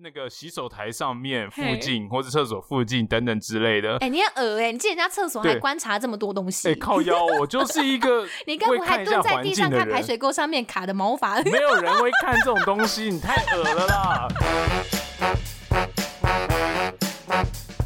[0.00, 3.92] 那个洗手台上面附近，或者厕所附近等等之类的。
[3.94, 6.68] 哎、欸，你很恶哎，你进人家厕所还观察这么多东西。
[6.68, 11.40] 哎、欸，靠腰，我就是一个 你刚不还蹲在地上看排水沟上面卡的毛发？
[11.50, 14.28] 没有人会看这种东西，你太恶了啦！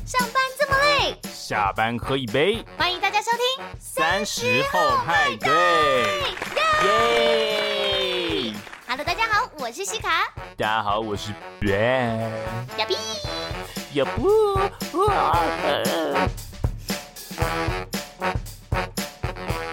[0.04, 2.64] 上班这么累，下班喝一杯。
[2.76, 5.50] 欢迎大家收听三十后派对，
[6.84, 7.81] 耶
[8.94, 10.30] ！Hello，大家好，我是西卡。
[10.54, 12.20] 大家好，我是 Ben。
[12.76, 12.94] 呀比，
[13.94, 16.28] 呀不，啊！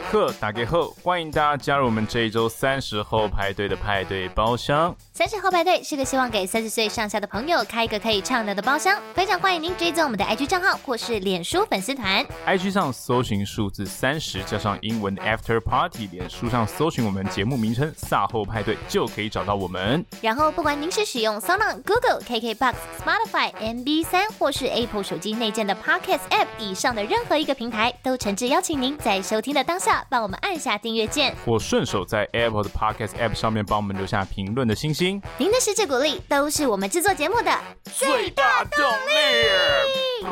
[0.10, 4.96] 课打给后，欢迎大家加入我们这一周三十后派对的派对包厢。
[5.20, 12.26] 三十后派对是个希望给三十岁上下的朋友开一个可以畅聊的包厢，非常欢迎您追踪我们的 IG 账号或是脸书粉丝团。
[12.48, 20.06] IG 上搜寻数字三十加上英文 After Party，脸书上搜寻我们节目名称“萨后派对”就可以找到我们。
[20.22, 35.09] 然后，不管您是使用 SoundOn、Google、KKBox、Spotify、MB 三或是 Apple 手机内建的 Podcast App 以上的任何一个平台，都诚挚邀请您在收听的当下帮我们按下订阅键，或顺手在 Apple 的 Podcast App 上面帮我们留下评论的星星。
[35.39, 37.51] 您的实质鼓励都是我们制作节目的
[37.97, 40.27] 最大动力。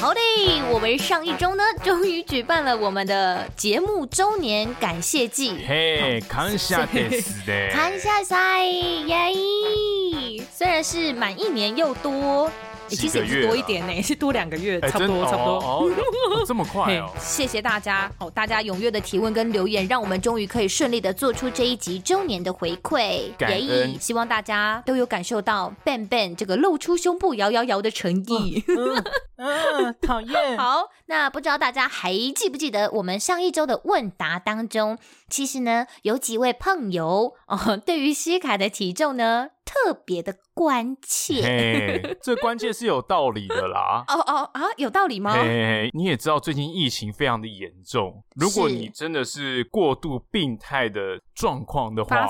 [0.00, 0.20] 好的，
[0.70, 5.64] 我们上一周呢，终于举办了我们的节目周年感谢祭。
[5.64, 9.32] 嘿，感谢ですね，感谢赛耶！
[10.52, 12.50] 虽然是满一年又多。
[12.89, 15.59] 其实也是多一点呢，是多两个月，差不多，差不多。
[15.59, 15.89] 哦，
[16.45, 17.09] 这么快哦！
[17.19, 23.31] 谢谢大家哦，大家踊跃的提问跟留言，让我们终于可以顺利的做出这一集周年的回馈。
[23.37, 28.63] 感恩，希望大家都有感受到 Ben Ben 这个露出胸部摇摇摇的诚意。
[29.37, 30.57] 嗯， 讨厌。
[30.57, 34.97] 好，那不知道大家还记不记得我们上一周的问答当中，
[35.29, 40.35] 其实呢有几位朋友哦，对于西卡的体重呢特别的。
[40.59, 44.03] 关切，嘿， 这关切是有道理的啦。
[44.09, 45.31] 哦哦啊，有道理吗？
[45.31, 52.27] 嘿，嘿，你也知道最近疫情非常的严重，如果你真的是过度病态的状况的话，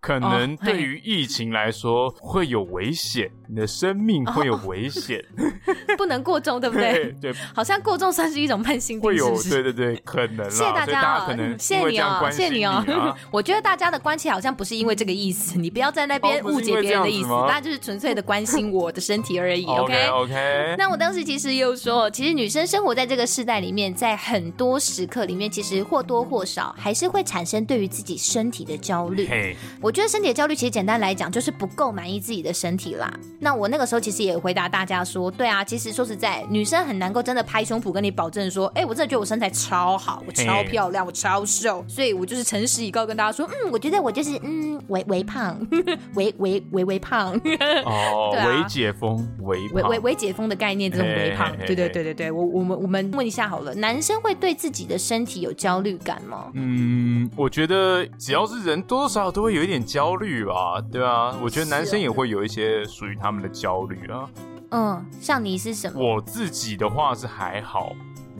[0.00, 5.24] 可能对于疫情来说会有危险，你的生命会有危险，
[5.96, 7.12] 不能过重，对不对？
[7.20, 10.50] 对，好像过重算是一种慢性病，会有，对对对，可能。
[10.50, 12.84] 谢谢大家，可能谢谢你哦，谢谢你哦。
[13.30, 17.28] 我觉得大家的关切好像不是因为这个意思，你不要在那边误解别人的意思，
[17.62, 20.74] 就是纯粹的关心我的身体而已，OK OK。
[20.78, 29.26] 那我当时其实又说，其实女生生活在这个世代里面，在很多时刻里面，其实或多或少还是会产生对于自己身体的焦虑。
[29.26, 29.54] Hey.
[29.80, 33.12] 我觉得身体的焦虑其实简单来讲就是不够满意自己的身体啦。
[33.40, 41.08] 那我那个时候其实也回答大家说，对啊，其实说实在，女生很难够真的拍胸脯跟你保证说，哎，我真的觉得我身材超好，我超漂亮，Hey.
[41.08, 45.58] 我超瘦，所以我就是诚实以告跟大家说，嗯，我觉得我就是嗯，微微胖，
[46.14, 47.32] 微微微微胖。
[47.84, 56.50] 哦， 微解封，微微微微解封的概念，这种微胖，对对对对对，我我们我们问一下好了，男生会对自己的身体有焦虑感吗？
[56.54, 64.28] 嗯，我觉得只要是人，多多少少都会有一点焦虑吧，对啊，我觉得男生也会有一些属于他们的焦虑啊。
[64.70, 65.98] 嗯，像你是什么？
[65.98, 67.92] 我自己的话是还好，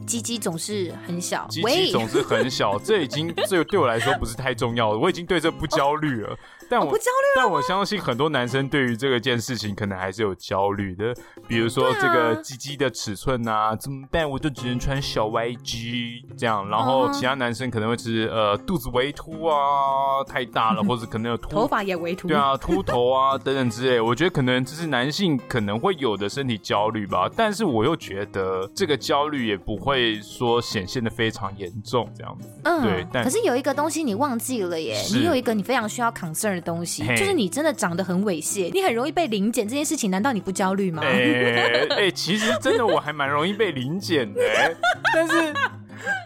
[0.06, 6.36] 鸡鸡总是很小，鸡鸡总是很小，这已经这对我来说不是太重要了，我已经对这不焦虑了。
[6.68, 11.14] 但我、哦、不焦虑，但我相信很多男生对于这个件事情可能还是有焦虑的，
[11.46, 14.28] 比如说这个鸡鸡的尺寸啊，怎么办？
[14.28, 24.00] 我就只能穿小 YG 这样，然后其他男生可能会是呃肚子微凸啊，太大了， 或者可能有秃头发也微凸，对啊，秃头啊 等等之类。
[24.00, 32.48] 我觉得可能这是男性可能会有的身体焦虑吧，但是我又觉得这个焦虑也不会说显现的非常严重这样子。
[32.64, 33.06] 嗯，对。
[33.12, 36.57] 但可是有一个东西你忘记了耶，你有一个你非常需要 concern。
[36.60, 41.02] 东西就是你真的长得很猥亵，你很容易被临检这件事情，难道你不焦虑吗？
[41.04, 44.40] 哎、欸欸，其实真的我还蛮容易被临检的，
[45.14, 45.54] 但是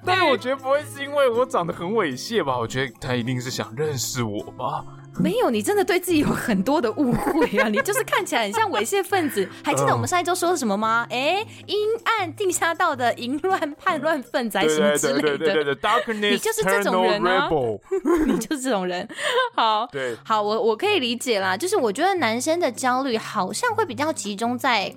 [0.04, 2.58] 但是我觉得不会是因为我长得很猥亵吧？
[2.58, 4.84] 我觉得他一定是想认识我吧。
[5.18, 7.68] 没有，你真的对自己有很多的误会啊！
[7.68, 9.46] 你就是看起来很像猥亵分子。
[9.62, 11.06] 还记得我们上一周说的什么吗？
[11.10, 15.38] 哎，阴暗地下道的淫乱叛乱分子，还是什么之类的？
[15.38, 17.48] 对对对对，Darkness， 你就是这种人啊！
[18.26, 19.06] 你就是这种人。
[19.54, 21.56] 好， 对，好，我我可以理解啦。
[21.56, 24.94] 就是我觉得男生的焦虑好像会比较集中在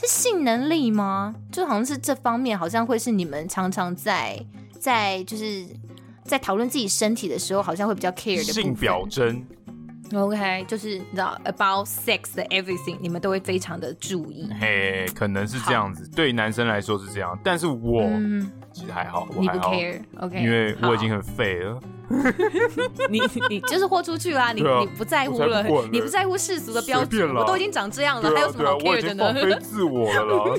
[0.00, 1.34] 是性能力吗？
[1.52, 4.38] 就好像是这方面，好像会是你们常常在
[4.80, 5.66] 在就是。
[6.24, 9.44] 在讨论自己身体的时候，好像会比较 care 的性表征。
[10.14, 14.46] OK，就是你知道 about sex 的 everything，你们都会非常的注意。
[14.60, 21.80] 嘿，可能是这样子，对男生来说是这样，但是我、嗯、其实还好，你不 care，OK，因为我已经很废了。
[23.10, 29.24] 你你就是豁出去啦，你你不在乎了，你不在乎世俗的标准，我都已经长这样了，还有什么好 care 的呢？
[29.24, 30.54] 我已经放飞自我了啦。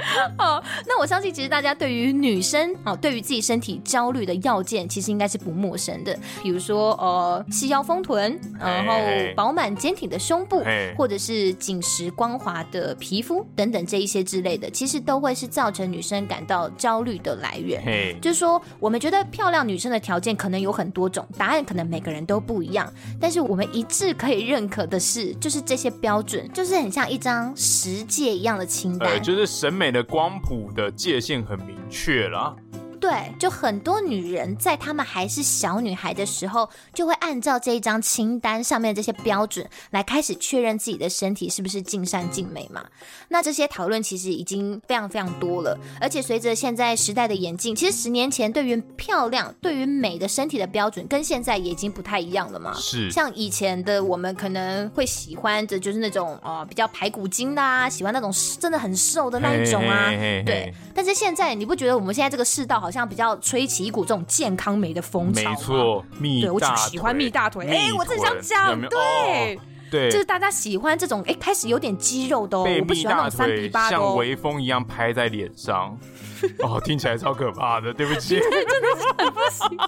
[0.38, 6.16] 哦，那我相信其实大家对于女生哦，对于自己身体焦虑的要件，其实应该是不陌生的。
[6.40, 8.94] 比如说呃，细腰丰臀，然后
[9.34, 10.62] 饱满坚挺的胸部，
[10.96, 18.16] 或者是紧实光滑的皮肤等等这一些之类的，其实都会是造成女生感到焦虑的来源。
[18.20, 22.90] 就是说，我们觉得漂亮女生的条件可能有很多种，答案可能每个人都不一样，
[23.20, 32.54] 但是我们一致可以认可的是，就是这些标准，就是很像一张十诫一样的清单，就是审美的光谱的界限很明确啦。
[33.00, 42.84] 对，就很多女人在她们还是小女孩的时候，就会按照这一张清单上面这些标准来开始确认自己的身体是不是尽善尽美嘛。
[43.28, 52.74] 那这些讨论其实已经非常非常多了，而且随着现在时代的演进，其实十年前对于漂亮、对于美的身体的标准跟现在也已经不太一样了嘛。
[52.74, 60.10] 是，像以前的我们可能会喜欢的就是那种呃比较排骨精的啊，喜欢那种真的很瘦的那一种啊，
[60.44, 60.72] 对。
[60.94, 65.50] 但是现在你不觉得我们现在这个世道好像比较吹起一股这种健康美的风潮？
[65.50, 67.66] 没错，蜜大腿，对，我只喜欢蜜大腿。
[67.68, 69.60] 哎，我正想讲，对。
[69.88, 75.98] 哦对，就是大家喜欢这种，哎，开始有点肌肉的哦，我不喜欢那种三比八的哦，像微风一样拍在脸上，
[76.60, 79.78] 哦，听起来超可怕的，对不起， 真的是很不行，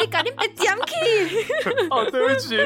[0.00, 0.92] 你赶紧别讲起，
[1.90, 2.56] 哦，对不起，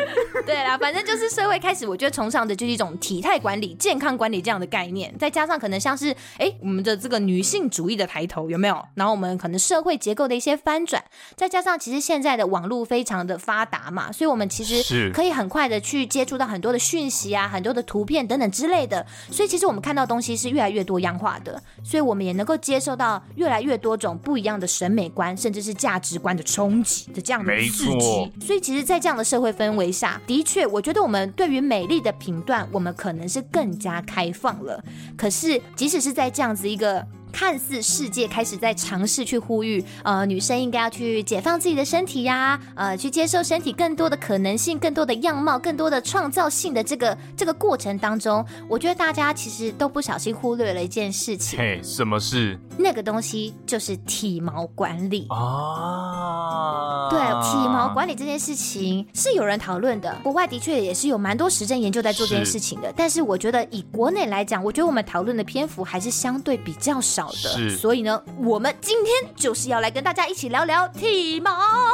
[0.45, 8.85] 对啦，反正就是社会开始，我觉得崇尚的就是一种体态管理、健康管理这样的概念，再加上可能像是，哎，我们的这个女性主义的抬头有没有？
[8.95, 11.03] 然后我们可能社会结构的一些翻转，
[11.37, 15.11] 再加上其实现在的网络非常的发达嘛，所以我们其实是。
[15.15, 16.34] 可以很快的去接触。
[16.37, 28.33] 到很多的讯息啊，很多的图片等等之类的，所以其实我们看到东西是越来越多样化的，所以我们也能够接受到越来越多种不一样的审美观，甚至是价值观的冲击的这样的刺激。
[28.41, 34.83] 所以其实，在这样的社会氛围下，的确，我觉得我们对于美丽的评断，我们可能是更加开放了。
[35.17, 37.07] 可是，即使是在这样子一个。
[37.35, 51.59] 看似世界开始在尝试去呼吁，呃，女生应该要去解放自己的身体呀，呃，去接受身体更多的可能性、更多的样貌、更多的创造性的这个这个过程当中，我觉得大家其实都不小心忽略了一件事情。
[51.59, 52.57] 嘿，什么事？
[52.79, 57.09] 那个东西就是体毛管理啊。
[57.11, 62.95] 对，体毛管理这件事情是有人讨论的，国外的确也是有蛮多实证研究在做这件事情的。
[62.97, 67.24] 但是我觉得以国内来讲，我觉得我们讨论的篇幅还是相对比较少。
[67.33, 71.51] 是，所以呢，我们今天就是要来跟大家一起聊聊体毛。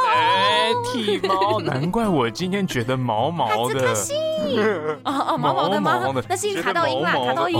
[0.09, 3.93] 哎，体毛，难怪我今天觉得毛毛的。
[5.03, 6.13] 哦哦，毛毛的吗？
[6.27, 7.57] 那是因为卡到音啦，卡到音。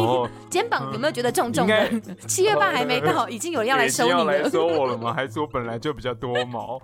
[0.50, 1.90] 肩膀有没有觉得重重的？
[2.28, 4.26] 七月半还没到，已经有人要来收你了。
[4.26, 5.14] 来收我了吗？
[5.14, 6.80] 还是我本来就比较多毛？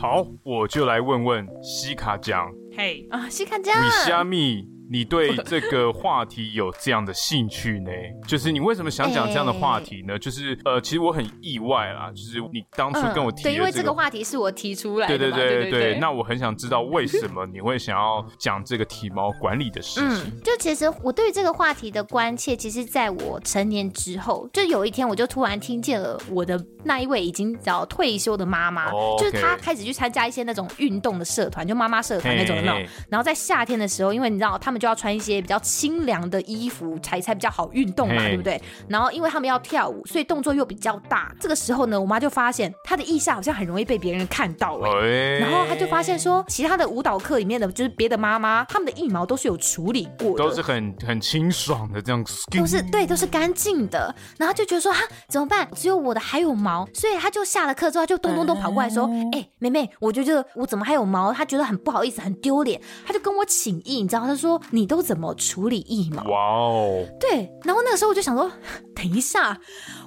[0.00, 2.50] 好，我就来问问西卡酱。
[2.80, 4.77] 嘿啊，西卡酱，米虾米。
[4.90, 7.90] 你对这个话题有这样的兴趣呢？
[8.26, 10.14] 就是你为什么想讲这样的话题呢？
[10.14, 15.98] 欸、就是呃，其实我很意外啦，就是你当初跟我提对，因为这个话题是我提出来的，对对对对对。
[15.98, 20.32] 那我很想知道为什么你会想要讲这个体毛管理的事情。
[20.34, 29.20] 嗯，就其实我对这个话题的关切，其实在我成年之后，就有一天我就突然听见了我的那一位已经早退休的妈妈，oh.
[29.20, 32.82] 就是她开始去参加一些那种运动的社团，就妈妈社团那种的那种。
[33.10, 34.77] 然后在夏天的时候，因为你知道他们。
[34.78, 38.60] 就要穿一些比较清凉的衣服才才比较好运动嘛，对不对？
[38.88, 41.34] 然后因为他们要跳舞，所以动作又比较大。
[41.40, 52.24] 这个时候呢，我妈就发现她的腋下好像很容易被别人看到哎、欸，然后她就发现说，其他的舞蹈课里面的就是别的妈妈，她们的腋毛都是有处理过的，都是很很清爽的这样，
[52.56, 54.14] 都是对，都是干净的。
[54.38, 55.68] 然后就觉得说哈，怎么办？
[55.74, 61.32] 只有我的还有毛，所以她就下了课之后，她就咚咚咚跑过来说，哎、欸，妹妹，我就觉得我怎么还有毛？
[61.32, 64.60] 她觉得很不好意思，很丢脸，她就跟我请益，你知道，她说。
[64.70, 66.22] 你都怎么处理腋毛？
[66.24, 67.04] 哇哦！
[67.20, 68.50] 对，然后那个时候我就想说，
[68.94, 69.58] 等一下，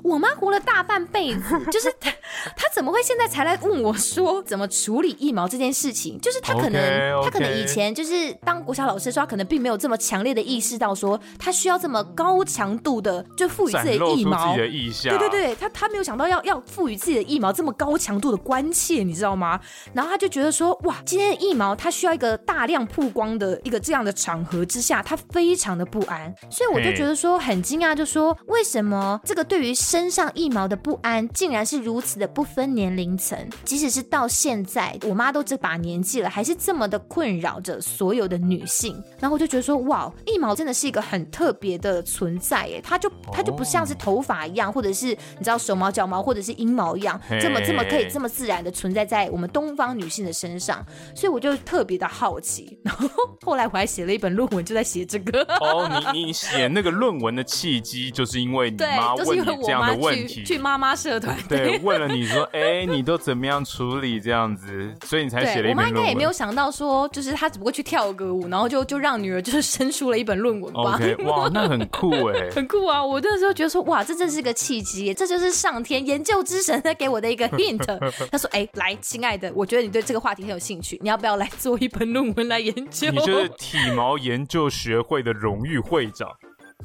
[0.03, 1.41] 我妈活了大半辈子，
[1.71, 2.11] 就是她，
[2.55, 6.19] 她怎么会现在才来问我说怎么处理腋毛这件事情？
[6.19, 7.23] 就是她可能，okay, okay.
[7.23, 15.09] 她可能以前就是当国小老师的时候，她可能并没有这么强烈的意识到说，她需要这么高强度的就赋予自己的腋毛，的腋下。
[15.09, 19.59] 对对对，她她没有想到要要赋予自己的腋毛这么高强度的关切，你知道吗？
[19.93, 38.99] 然后她就觉得说，哇，今天的腋毛它需要一个大量曝光的一个这样的场合之下，他非常的不安，所以我就觉得说很惊讶，就说为什什么这个对于身上一毛的不安，竟然是如此的不分年龄层，即使是到现在，我妈都这把年纪了，还是这么的困扰着所有的女性。
[39.19, 52.79] 然后我就觉得说，哇，一毛真的是一个很特别的存在，耶，它就它就不像是头发一样，或者是你知道手毛、脚毛或者是阴毛一样，这么这么可以这么自然的存在在我们东方女性的身上，所以我就特别的好奇。
[52.83, 53.07] 然后
[53.45, 55.41] 后来我还写了一本论文，就在写这个。
[55.59, 65.77] 哦，你你写那个论文的契机，就是因为你妈问你这样的问题，去妈妈社团，对，问了你说，哎，你都怎么样处理这样子，所以你才写了一本论文。
[65.77, 70.99] 我妈应该也没有想到说，就是她只不过去跳个舞，然后就就让女儿就是生出了一本论文吧。
[71.25, 73.03] 哇， 那很酷哎，很酷啊！
[73.03, 77.85] 我那时候觉得说，哇，这真是个契机，这就是上天研究之神在给我的一个 hint。
[78.31, 83.09] 他说，哎，来，亲爱的，我觉得你对这个话题很有兴趣，你要不要来做一本论文来研究？
[83.11, 86.29] 你就是体毛研究学会的荣誉会长。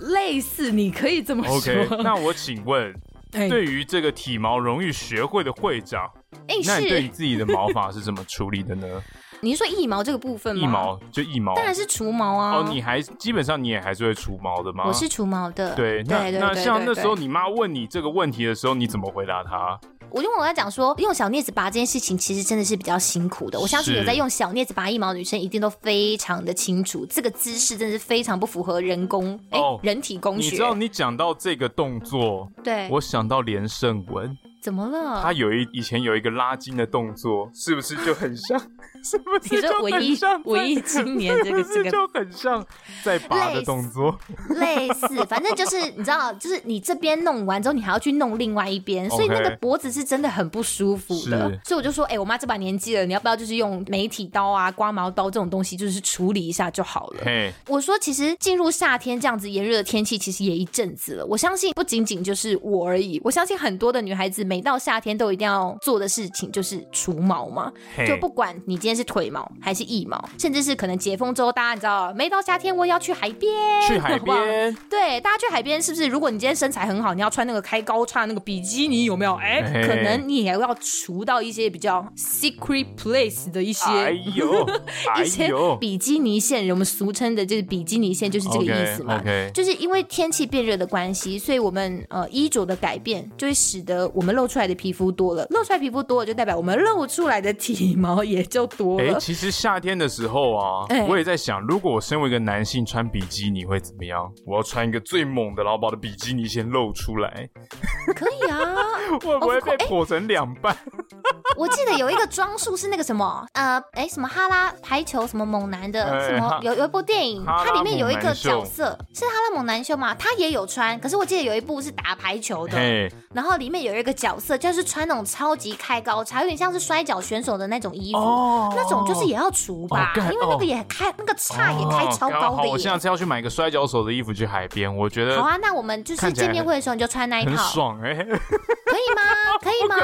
[0.00, 1.56] 类似，你可以这么说。
[1.56, 2.94] OK，那我请问，
[3.30, 6.10] 对于这个体毛荣誉学会的会长，
[6.48, 9.02] 欸、那你对你自己的毛发是怎么处理的呢？
[9.40, 10.62] 你是说腋毛这个部分吗？
[10.62, 12.56] 腋毛就腋毛，当然是除毛啊。
[12.56, 14.84] 哦，你还基本上你也还是会除毛的吗？
[14.86, 15.74] 我是除毛的。
[15.74, 19.78] 对，那那像那时候你妈问你这个问题的时候，你怎么回答她？
[20.08, 23.58] 我就跟我在讲说，用小镊子拔这件事情，其实真的是比较辛苦的。
[23.58, 30.50] 我相信有在用小镊子拔腋毛的女生，一定都非常的清楚，这个姿势真的是非常不符合人工哎、人体工学。
[30.50, 34.36] 你知道你讲到这个动作，对，我想到连胜文。
[34.66, 35.22] 怎么了？
[35.22, 38.60] 他有一以前有一个拉筋的动作，是不是就很像？
[39.04, 40.42] 是不是就很像？
[40.42, 42.66] 文艺青年这个这个就很像
[43.04, 44.18] 在拔的动作，
[44.58, 51.56] 类似，反正就是你知道，就是你这边弄完之后，你还要去弄另外一边，所以那个脖子是真的很不舒服的。
[51.64, 57.22] 所以我就说，哎、欸，我妈这把年纪了，你要不要就是用美体刀啊、刮毛刀这种东西，就是处理一下就好了。
[57.68, 61.26] 我说，其实进入夏天这样子炎热的天气，其实也一阵子了。
[61.26, 67.72] 我相信不仅仅就是我而已，我相信很多的女孩子每到夏天都一定要做的事情就是除毛嘛。
[68.06, 73.52] 就不管你今天是腿毛还是腋毛，甚至是可能解封之后，大家你知道，每到夏天我也要去海边，
[73.86, 74.76] 去海 边。
[74.88, 76.06] 对，大家去海边是不是？
[76.06, 79.34] 如果你今天身材很好，你要穿那个开高叉那个比基尼，有没有？
[79.36, 84.66] 哎、欸可能你也要除到一些比较 secret place 的一些，哎呦，
[85.22, 89.20] 一些比基尼线，我们俗称的就是比基尼线，就是这个意思嘛。
[89.20, 89.52] Okay, okay.
[89.52, 99.14] 就是因为天气变热的关系，所以我们呃衣着的改变，就会使得我们露出来的皮肤多了，露出来皮肤多了，就代表我们露出来的体毛也就多了。
[99.14, 104.30] 欸、其实夏天的时候啊，欸、我也在想，如果我身为一个男性穿比基尼会怎么样？
[104.44, 107.48] 我要穿一个最猛的，然后把我的比基尼先露出来。
[108.14, 108.74] 可以啊，
[109.20, 110.72] 会不会被剖成两半？
[110.72, 110.78] 欸、
[111.56, 120.98] 我记得有一个装束是那个什么，呃，哎、欸，什么哈拉排球什么猛男的，欸、什么有有一部电影，它里面有一个角色是哈拉猛男秀嘛，他也有穿。
[121.00, 132.68] 可是我记得有一部是打排球的，欸、然后里面有一个角色就是穿那种超级开高叉，有点像是摔跤选手的那种衣服，哦、那种就是也要除吧，哦、因为那个也开、哦、那个叉也开超高的。
[132.68, 135.56] 我现在是要去买个摔跤手的衣服去海边，我觉得好啊。
[135.62, 138.26] 那我们就是见面会的时候你就穿那一套，很爽哎、欸，
[138.96, 139.45] 可以吗？
[139.62, 139.96] 可以吗？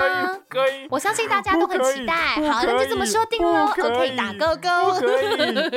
[0.49, 2.15] 可以，我相信大家都很期待。
[2.51, 3.67] 好，那就这么说定了。
[3.67, 5.01] OK，打勾勾。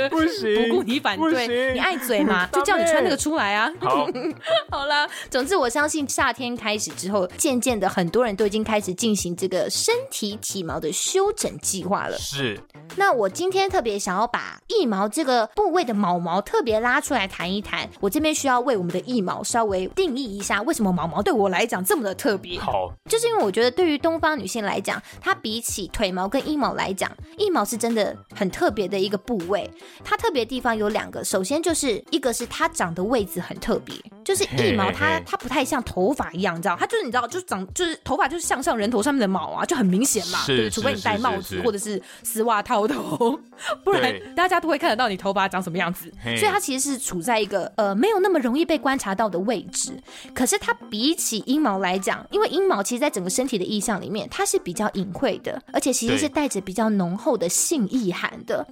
[0.10, 3.72] 不行，不顾你反对，你爱嘴嘛，就叫你穿那个出来啊。
[3.82, 4.08] 好，
[4.70, 12.17] 好啦，总之我相信夏天开始之后，渐渐的很多人都已经开始进行这个身体体毛的修整计划了。
[12.17, 12.60] 是。
[12.96, 17.89] 那我今天特别想要把腋毛这个部位的毛毛特别拉出来谈一谈。
[18.00, 22.60] 我这边需要为我们的腋毛稍微定义一下，为什么毛毛对我来讲这么的特别？
[22.60, 29.69] 好，就是因为我觉得对于东方女性来讲，它比起腿毛跟阴毛来讲，腋毛是真的很特别的一个部位。
[30.03, 43.39] 它特别的地方有两个，首先就是一个是它长的位置很特别，就是腋毛它.它不太像头发一样，你知道，它就是你知道，就是长就是头发就是向上人头上面的毛啊，就很明显嘛，对，除非你戴帽子或者是丝袜套头，
[43.84, 46.12] 不然大家都会看得到你头发长什么样子。
[46.22, 49.98] 所以它其实是处在一个呃没有那么容易被观察到的位置。
[50.34, 58.65] 可是它比起阴毛来讲，因为阴毛其实在整个身体的意象里面，它是比较隐晦的，而且其实是带着比较浓厚的性意涵的。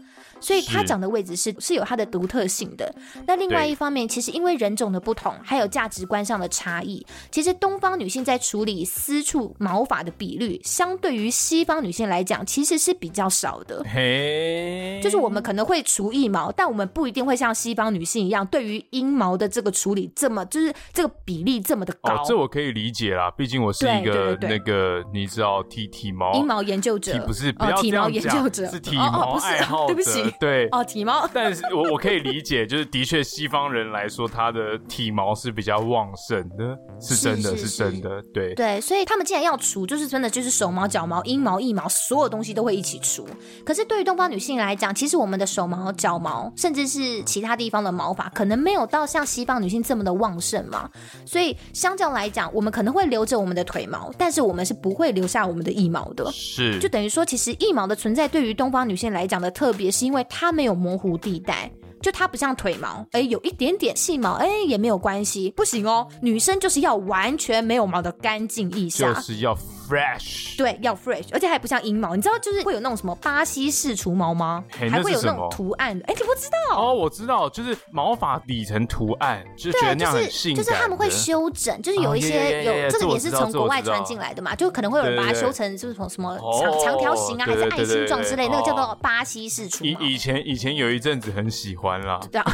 [0.44, 2.94] 所以它长的位置是是有它的独特性的。
[3.26, 13.84] 那另外一方面，其实因为人种的不同，还有价值观上的差异，其实东方女性在处理私处毛发的比率，相对于西方女性来讲，其实是比较少的。
[13.86, 22.14] 嘿，就是我们可能会除一毛，但我们不一定会像西方女性一样，对于阴毛的这个处理这么，就是这个比例这么的高。
[22.16, 28.64] 哦，这我可以理解啦，毕竟我是一个那个你知道体体毛阴毛研究者，不是不要体毛研究者。
[28.74, 43.28] 是体毛爱好者，对不起，对哦体毛，但是我我可以理解，就是的确西方人来说，他的体毛是比较旺盛的，是真的是真的，对对，所以他们既然要除，就是真的就是手毛、脚毛、阴毛、腋毛，所有东西都会一起除。
[43.66, 50.90] 可是对于东方女性来讲，其实我们的手毛、脚毛，甚至是其他地方的毛发，可能没有到像西方女性这么的旺盛嘛。
[51.26, 56.30] 所以相较来讲，我们可能会留着我们的腿毛，但是我们是不会留下我们的腋毛的。
[56.32, 61.72] 是，就等于说，其实腋毛的存在对于东方女性来讲的特别，是因为它没有模糊地带。
[62.02, 74.64] 就它不像腿毛，哎，有一点点细毛，哎，也没有关系，不行哦，女生就是要完全没有毛的干净一下，就是要 fresh，对，要 fresh，而且还不像阴毛，你知道就是会有那种什么巴西式除毛吗？
[74.72, 76.82] 还会有那种图案的，哎，你不知道？
[76.82, 89.90] 哦，我知道，就是毛发理成图案，就是觉得那样很性感，就是他们会修整，就是有一些有这个也是从国外传进来的嘛，就可能会有人把它修成就是从什么长长条形啊，还是爱心状之类，那个叫做巴西式除毛。
[90.02, 92.20] 以以前以前有一阵子很喜欢啦。
[92.32, 92.54] 对啊，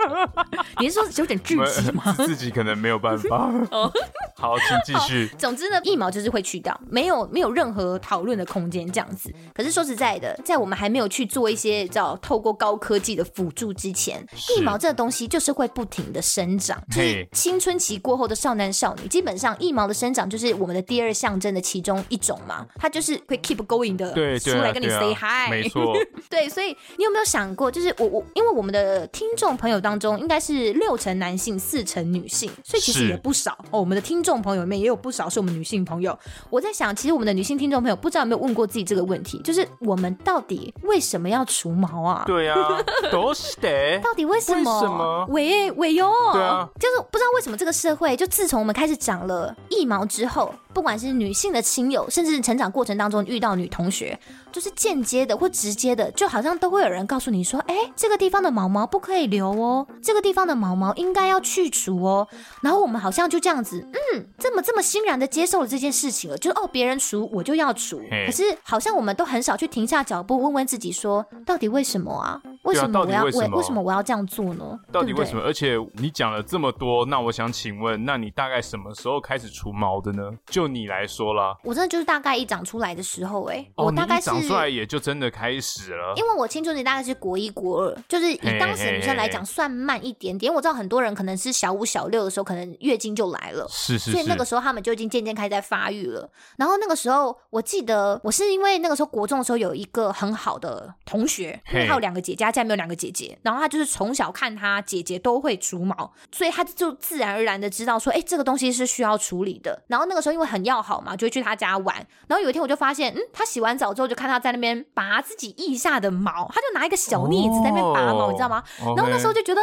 [0.80, 2.12] 你是说有点聚集吗？
[2.18, 3.50] 自己可能没有办法。
[3.70, 3.90] 哦，
[4.36, 5.28] 好，请继续。
[5.38, 9.30] 总之呢，一毛就是会去掉，没有没有任何讨论的空间这样子。
[9.54, 14.26] 可是说实在的，在我们还没有去做一些叫透过高科技的辅助之前，
[14.56, 16.82] 腋毛这个东西就是会不停的生长。
[16.90, 25.94] 就是青春期过后的少男少女，基本上腋毛的生长就是我们的第二象征的其中一种嘛，它就是会 keep going 的，对，出来跟你 say hi，没错。
[26.30, 33.80] 对，所以你有没有想过，就是我我因为我们的听众朋友当中应该是六成男性，四成女性，所以其实也不少哦。
[33.80, 36.16] 我们的听众朋友里面也有不少是我们女性朋友。
[36.50, 42.24] 我在想，其实我们的女性听众朋友不知道有没有问过自己这个问题，就是我们到底为什么要除毛啊？
[42.26, 42.78] 对呀、啊，
[43.10, 43.98] 都是的。
[44.00, 44.72] 到底为什么？
[44.72, 45.26] 为什么？
[45.30, 46.10] 喂喂哟！
[46.32, 54.18] 对啊，就是不知道为什么这个社会，就自从我们开始长了腋毛之后，不管是女性的亲友，甚至是成长过程当中遇到女同学，
[54.52, 62.26] 就是间接的或直接的，就好像都会有人告诉你说：“哎，这个地方的毛毛不可以留哦，这个地方的毛毛应该要去除哦。”
[62.62, 68.00] 然后我们好像就这样子，嗯，这么这么欣然的接受了这件事情了，就哦，别人除我就要除。
[68.26, 72.40] 可是好像我们都很少去停下脚步，问问自己说：到底为什么啊？
[72.62, 74.78] 为什么我要为为，为什么我要这样做呢？
[74.92, 75.42] 到底为什么？
[75.42, 80.30] 而且你讲了这么多，那我想请问，那你大概什么时候开始除毛的呢？
[80.46, 86.12] 就你来说啦，我真的就是大概一长出来的时候，哎，哦，我大概是长出来也就真的开始了。
[86.16, 90.52] 因为我青春期大概是国一国二，就是以当时女生来讲算慢一点点。
[90.52, 96.17] 我知道很多人可能是小五小六的时候，可能月经就来了，是是是，所以那个时候他们就已经渐渐开始在发育了。
[96.56, 103.38] 然后那个时候我记得我是因为那个时候国中的时候有一个很好的同学，因为他有两个姐姐，家里面有两个姐姐。
[103.42, 109.82] 然后他就是从小看他姐姐都会除毛，所以他就自然而然的知道说，哎，这个东西是需要处理的。
[109.88, 111.96] 然后那个时候因为很要好嘛，就会去他家玩。
[112.26, 118.62] 然后有一天我就发现，嗯，他洗完澡之后就看他在那边拔自己腋下的毛，他就拿一个小镊子在那边拔毛，你知道吗？
[118.96, 119.60] 然后那时候就觉得，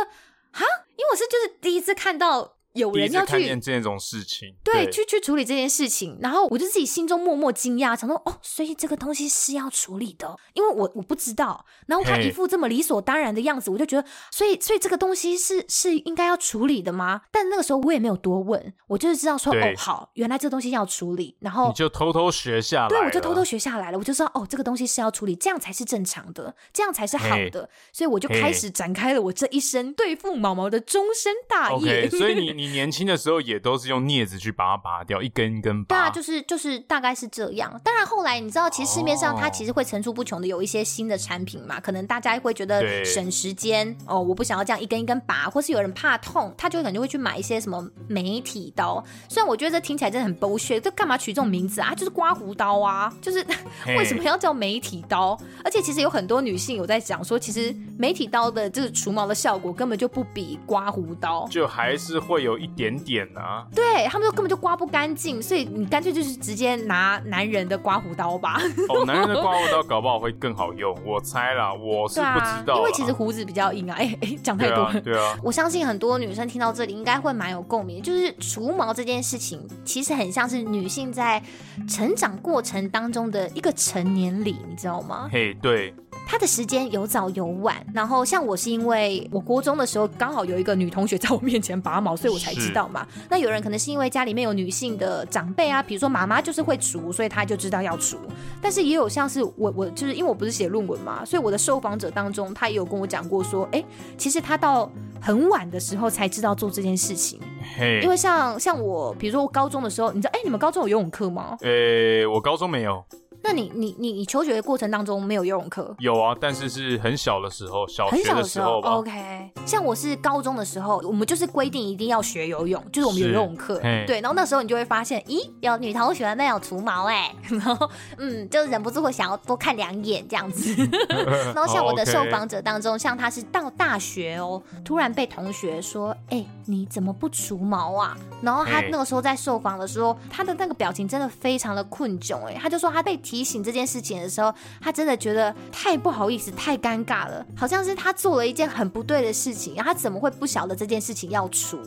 [0.52, 0.66] 哈，
[0.96, 2.55] 因为我是就是第一次看到。
[2.76, 17.22] 有人要去这种事情，对，对去去处理这件事情，然后我就自己心中默默惊讶，想说哦，所以这个东西是要处理的，因为我我不知道，然后他一副这么理所当然的样子，我就觉得，所以所以这个东西是是应该要处理的吗？
[17.32, 32.08] 但那个时候我也没有多问，我就是知道说哦，好，原来这个东西要处理，然后你就偷偷学下来，对，我就偷偷学下来了，我就知道哦，这个东西是要处理，这样才是正常的，这样才是好的，所以我就开始展开了我这一生对付毛毛的终身大业。
[32.08, 33.36] Okay, 所以你你 年轻的时候。
[33.46, 35.96] 也都是用镊子去把它拔掉，一根一根拔。
[35.96, 37.80] 对啊，就是就是大概是这样。
[37.84, 49.04] 当然后来你知道，其实市面上它其实会层出不穷的有一些新的产品嘛，可能大家会觉得省时间哦，我不想要这样一根一根拔，或是有人怕痛，他就可能就会去买一些什么美体刀。
[49.30, 51.94] 虽然我觉得这听起来真的很 bullshit，这干嘛取这种名字啊？
[51.94, 53.46] 就是刮胡刀啊，就是
[53.98, 55.38] 为什么要叫美体刀？
[55.64, 63.26] 而且其实有很多女性有在讲说，其实美体刀的这个除毛的效果根本就不比刮胡刀，就还是会有一点点。
[63.36, 68.62] 啊，对他们说根本就刮不干净，所以你干脆就是直接拿男人的刮胡刀吧。
[68.88, 73.96] 哦，男人的刮胡刀搞不好会更好用，我猜啦，我是不知道、啊，因为其实胡子比较硬啊。
[73.98, 74.92] 哎哎，讲太多了。
[74.92, 81.42] 对啊，对啊，我相信很多女生听到这里应该会蛮有共鸣，就是除毛这件事情，其实很像是女性在
[81.90, 85.30] 成长过程当中的一个成年礼，你知道吗？
[85.32, 85.94] 嘿，对。
[86.28, 93.08] 他的时间有早有晚，然后像我是因为我国中的时候刚好有一个女同学在我面前拔毛，所以我才知道嘛。
[93.30, 98.18] 那有人可能是因为家里面有女性的长辈啊，比如说妈妈就是会除，所以他就知道要除。
[98.62, 103.84] 但是也有像是我我就是因为我不是写论文嘛，所以我的受访者当中，他也有跟我讲过说，哎，
[104.18, 107.40] 其实他到很晚的时候才知道做这件事情。
[107.78, 111.58] 嘿，因为像像我，比如说我高中的时候，你知道，哎，你们高中有游泳课吗？
[111.62, 113.04] 呃，我高中没有。
[113.46, 115.96] 那你你你你求学的过程当中没有游泳课？
[116.00, 118.90] 有啊，但是是很小的时候，小学的时候吧。
[118.90, 123.80] 候 OK，像我是高中的时候，我们就是规定一定要学游泳，就是我们有游泳课。
[124.08, 130.74] 对，然后那时候你就会发现，咦，有女同学没有除毛哎， 然后嗯，就忍不住会想要多看两眼这样子。
[131.54, 138.18] 然后像我的受访者当中，像他是到大学哦，突然被同学说，哎、欸，你怎么不除毛啊？
[138.42, 143.35] 然后他那个时候在受访的时候，他的那个表情真的非常的困窘哎，他就说他被提。
[143.36, 151.78] 提醒这件事情的时候，他真的觉得太不好意思，太尴尬了，好像是他做了一件很不对的事情，然后他怎么会不晓得这件事情要除？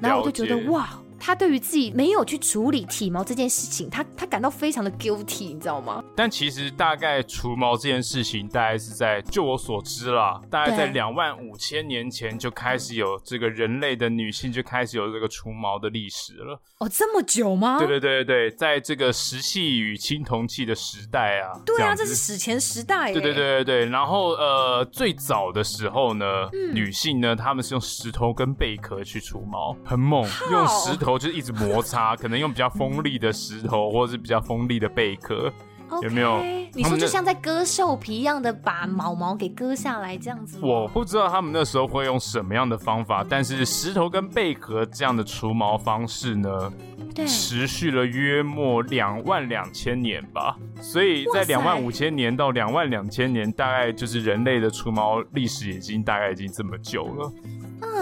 [0.00, 0.88] 然后我就觉得哇。
[1.20, 6.02] 他对于自己没有去处理体毛这件事情，他他感到非常的 guilty，你知道吗？
[6.16, 16.58] 但其实大概除毛这件事情，大概是在就我所知啦，大概在两万五千年前就开始有这个人类的女性就开始有这个除毛的历史了。
[16.78, 17.78] 哦，这么久吗？
[17.78, 21.52] 对对对对，在这个石器与青铜器的时代啊。
[21.66, 23.12] 对啊，这，这是史前时代。
[23.12, 31.09] 对对对对对，然后呃，最早的时候呢，嗯、女性呢，她们是用石头跟贝壳去除毛，很猛，用石头。
[31.18, 35.52] 就是一直摩擦，可能用比较锋利的石头，或者是比较锋利的贝壳
[35.88, 36.42] ，okay, 有没有？
[36.72, 40.58] 你说就像在割兽皮一样的，把毛毛给割下来这样子。
[40.62, 46.72] 我不知道他们那时候会用什么样的方法，但是石头跟贝壳这样的除毛方式呢，
[47.12, 50.56] 对，持续了约莫两万两千年吧。
[50.80, 57.32] 所以在两万五千年到两万两千年，大概就是人类的除毛历史已经大概已经这么久了。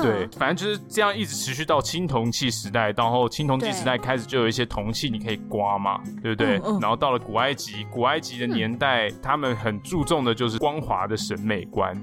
[0.02, 6.58] 对，反正就是这样，一直持续到青铜器时代，然后青铜器时代开始就有一些铜器你可以刮嘛，对，不对？
[6.58, 11.96] 嗯嗯、然后到了古埃及，古埃及的年代，嗯、他们很注重的就是光滑的审美观，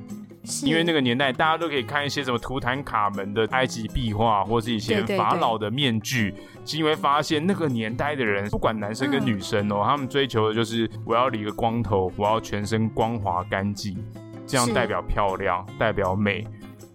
[0.63, 6.33] 因为那个年代大家都可以看一些什么图坦卡门的埃及壁画，或是一些法老的面具，
[6.65, 13.97] 是因为发现那个年代的人，不管男生跟女生哦，嗯、他们追求的就是我要理个光头，我要全身光滑干净，
[14.45, 16.45] 这样代表漂亮，代表美。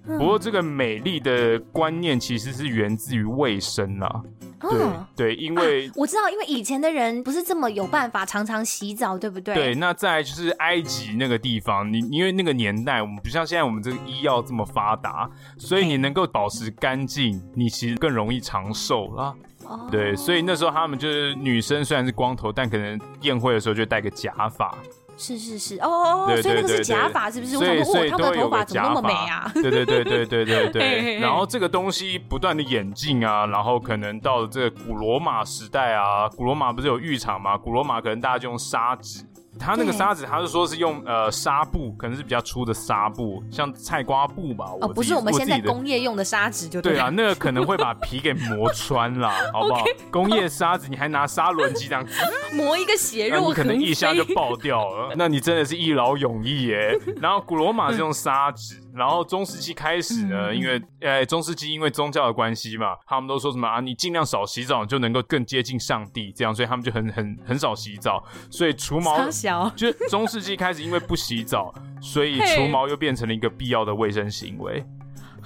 [0.05, 4.23] 不过，这个美丽的观念其实是源自于卫生啦。
[4.61, 9.55] 对、哦、对，因为、啊、我知道，因为以前的人不是这么有办法常常洗澡，对不对？
[9.55, 19.35] 对，那再来就是埃及那个地方，你因为那个年代，我们不像现在我们这个医药这么发达，所以你能够保持干净，你其实更容易长寿啦。
[19.65, 24.77] 哦，对，所以那时候他们就是女生虽然是光头，但可能宴会的时候就戴个假发。
[25.21, 27.57] 是是是哦，所以那个是假发，是不是？
[27.57, 29.51] 所以所以他们的头发怎么那么美啊？
[29.55, 31.19] 对对对对对对对。
[31.21, 37.59] 然后这个东西不断的演进啊，然后可能到了这个古罗马时代啊，古罗马不是有浴场吗？
[37.59, 39.23] 古罗马可能大家就用砂纸。
[39.61, 44.73] 他那个砂纸，他是说是用呃纱布，可能是比较粗的纱布，像菜瓜布吧。
[44.81, 46.95] 哦，不是我们现在工业用的砂纸就对。
[46.95, 49.85] 对啊，那个可能会把皮给磨穿了， 好不好？
[50.11, 52.05] 工业砂纸你还拿砂轮机这样
[52.55, 55.15] 磨一个血肉，你可能一下就爆掉了。
[55.19, 56.99] 那你真的是一劳永逸耶。
[57.21, 69.29] 然后古罗马是用砂纸，然后中世纪开始呢，因为呃中世纪因为宗教的关系嘛，他们都说什么啊，你尽量少洗澡，就能够更接近上帝，这样，所以他们就很很很少洗澡，所以除毛。
[69.77, 74.85] 就是中世纪开始，因为不洗澡，所以除毛又变成了一个必要的卫生行为。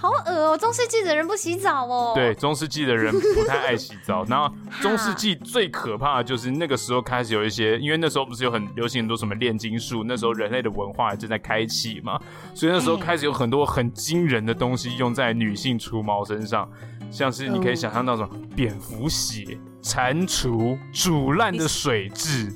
[0.04, 0.58] 好恶哦！
[0.58, 2.12] 中世纪的人不洗澡哦。
[2.14, 4.22] 对，中世纪的人不太爱洗澡。
[4.28, 12.20] 然后中世纪最可怕的就是那个时候开始有一些，因为那时候不是有很流行很多什么炼金术，那时候人类的文化正在开启嘛，
[12.54, 16.68] 所以那时候开始有很多很惊人的东西用在女性除毛身上，
[17.10, 22.52] 像是你可以想象那种蝙蝠血、蟾蜍、煮烂的水蛭。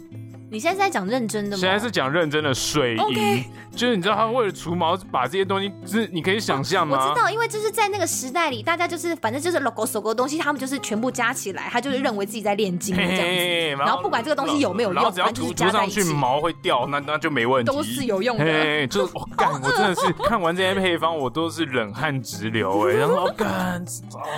[0.51, 1.61] 你现在是在讲认真的吗？
[1.61, 3.45] 现在是讲认真的水银，Okay.
[3.79, 6.99] 就是你知道他为了除毛把这些东西，就是你可以想象吗？
[7.01, 13.17] 我知道，因为就是在那个时代里，大家就是反正就是 logo 手工的东西，他们就是全部加起来，他就是认为自己在炼金这样子。
[13.17, 17.71] 嘿嘿嘿，然后，不管这个东西有没有用，然后只要涂涂上去毛会掉，那那就没问题。
[17.71, 18.45] 都是有用的。
[18.45, 22.99] 嘿嘿就是我干，我真的是 看完这些配方，我都是冷汗直流哎、欸。
[22.99, 23.85] 然后干，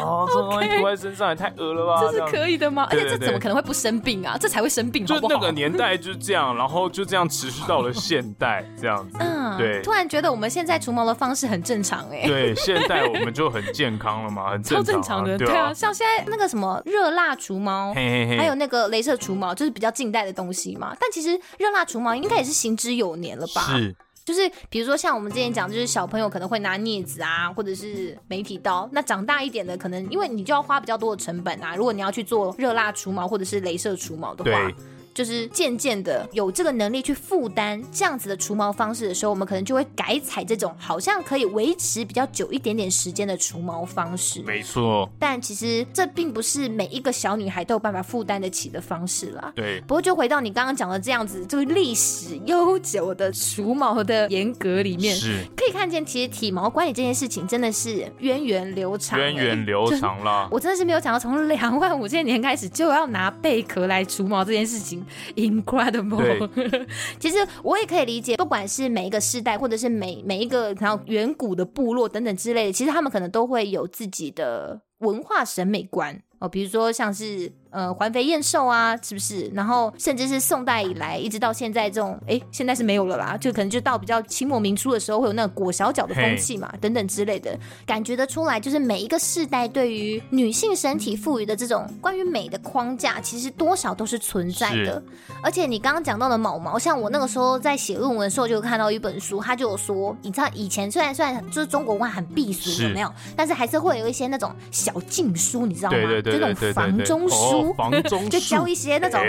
[0.04, 2.00] 哦，这东西涂在身上也太恶了吧？
[2.02, 2.86] 这是可以的吗？
[2.90, 4.36] 而且这怎么可能会不生病啊？
[4.38, 6.90] 这才会生病好不好，就那个年代就是这样，然后。
[6.90, 9.16] 就这样持续到了现代，这样子。
[9.30, 9.82] 嗯，对。
[9.82, 12.26] 突然觉得我们现在除毛的方式很正常哎。
[12.26, 15.38] 对，现在我们就很健康了嘛，很 正常，超正常的。
[15.38, 20.96] 对啊，像现在那个什么热蜡除毛，还有那个镭射除毛，就是比较近代的东西嘛。
[21.00, 23.62] 但其实热蜡除毛应该也是行之有年了吧？
[23.76, 23.94] 是。
[24.22, 28.88] 就是比如说像我们之前讲，就是小朋友可能会拿镊子啊，或者是美体刀。
[28.92, 31.74] 那长大一点的，可能因为你就要花比较多的成本啊。
[31.74, 34.70] 如果你要去做热蜡除毛或者是镭射除毛的话。
[35.14, 44.40] 就是渐渐的有这个能力去负担这样子的除毛方式的时候，我们可能就会改采这种好像可以维持比较久一点点时间的除毛方式。
[44.42, 49.52] 没错，但其实这并不是每一个小女孩都有办法负担得起的方式啦。
[49.54, 49.80] 对。
[49.82, 60.48] 不过就回到你刚刚讲的这样子，这个历史悠久的除毛的严格里面，是可以看见其实体毛管理这件事情真的是源远流长，源远流长了。
[60.52, 64.99] 我真的是没有想到从两万五千年开始就要拿贝壳来除毛这件事情。
[65.36, 66.48] Incredible，
[67.18, 77.52] 其实我也可以理解，不管是每一个世代，或者是每每一个然后远古的部落等等之类的，其实他们可能都会有自己的文化审美观哦，比如说像是。
[77.70, 79.48] 呃，环肥燕瘦啊，是不是？
[79.54, 87.56] 然后甚至是宋代以来，一直到现在这种，哎，现在是没有了啦，就可能就到比较清末民初的时候，会有那个裹小脚的风气嘛，等等之类的，
[87.86, 95.00] 感觉得出来，就是每一个世代对于女性身体赋予的这种关于美的框架，其实多少都是存在的。
[95.40, 103.12] 而且你刚刚讲到的毛毛，像我那个时候在写论文的时候，就看到一本书，他就有说，你知道以前虽然虽然就是中国文化很避俗，有没有？
[103.36, 105.96] 但是还是会有一些那种小禁书，你知道吗？
[105.96, 107.59] 对对对对对对对，就那种房中书。
[107.74, 109.20] 房中 就教一些那种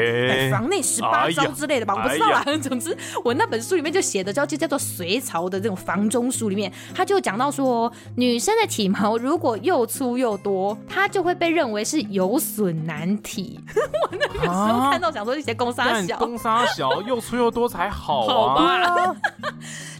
[0.51, 2.43] 房内十八招之类的吧，我不知道啦。
[2.61, 13.59] 总之，我那本书里面就写的叫就叫做隋朝的这种房中书里面，他就讲到说，女生的体毛如果又粗又多，她就会被认为是有损男体。
[14.09, 19.15] 我那个时候看到想说一些公杀小，公杀小又粗又多才好啊，好吧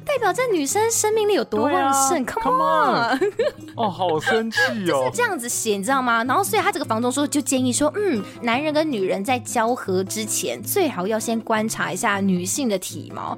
[0.06, 3.20] 代表这女生生命力有多旺盛？Come on！
[3.78, 4.86] 哦，好生气哦！
[4.88, 6.24] 就是这样子写，你知道吗？
[6.24, 13.38] 然后，所以他这个房中书就建议说，嗯，男人跟女人在交合之前，最好要先观察一下女性的体毛。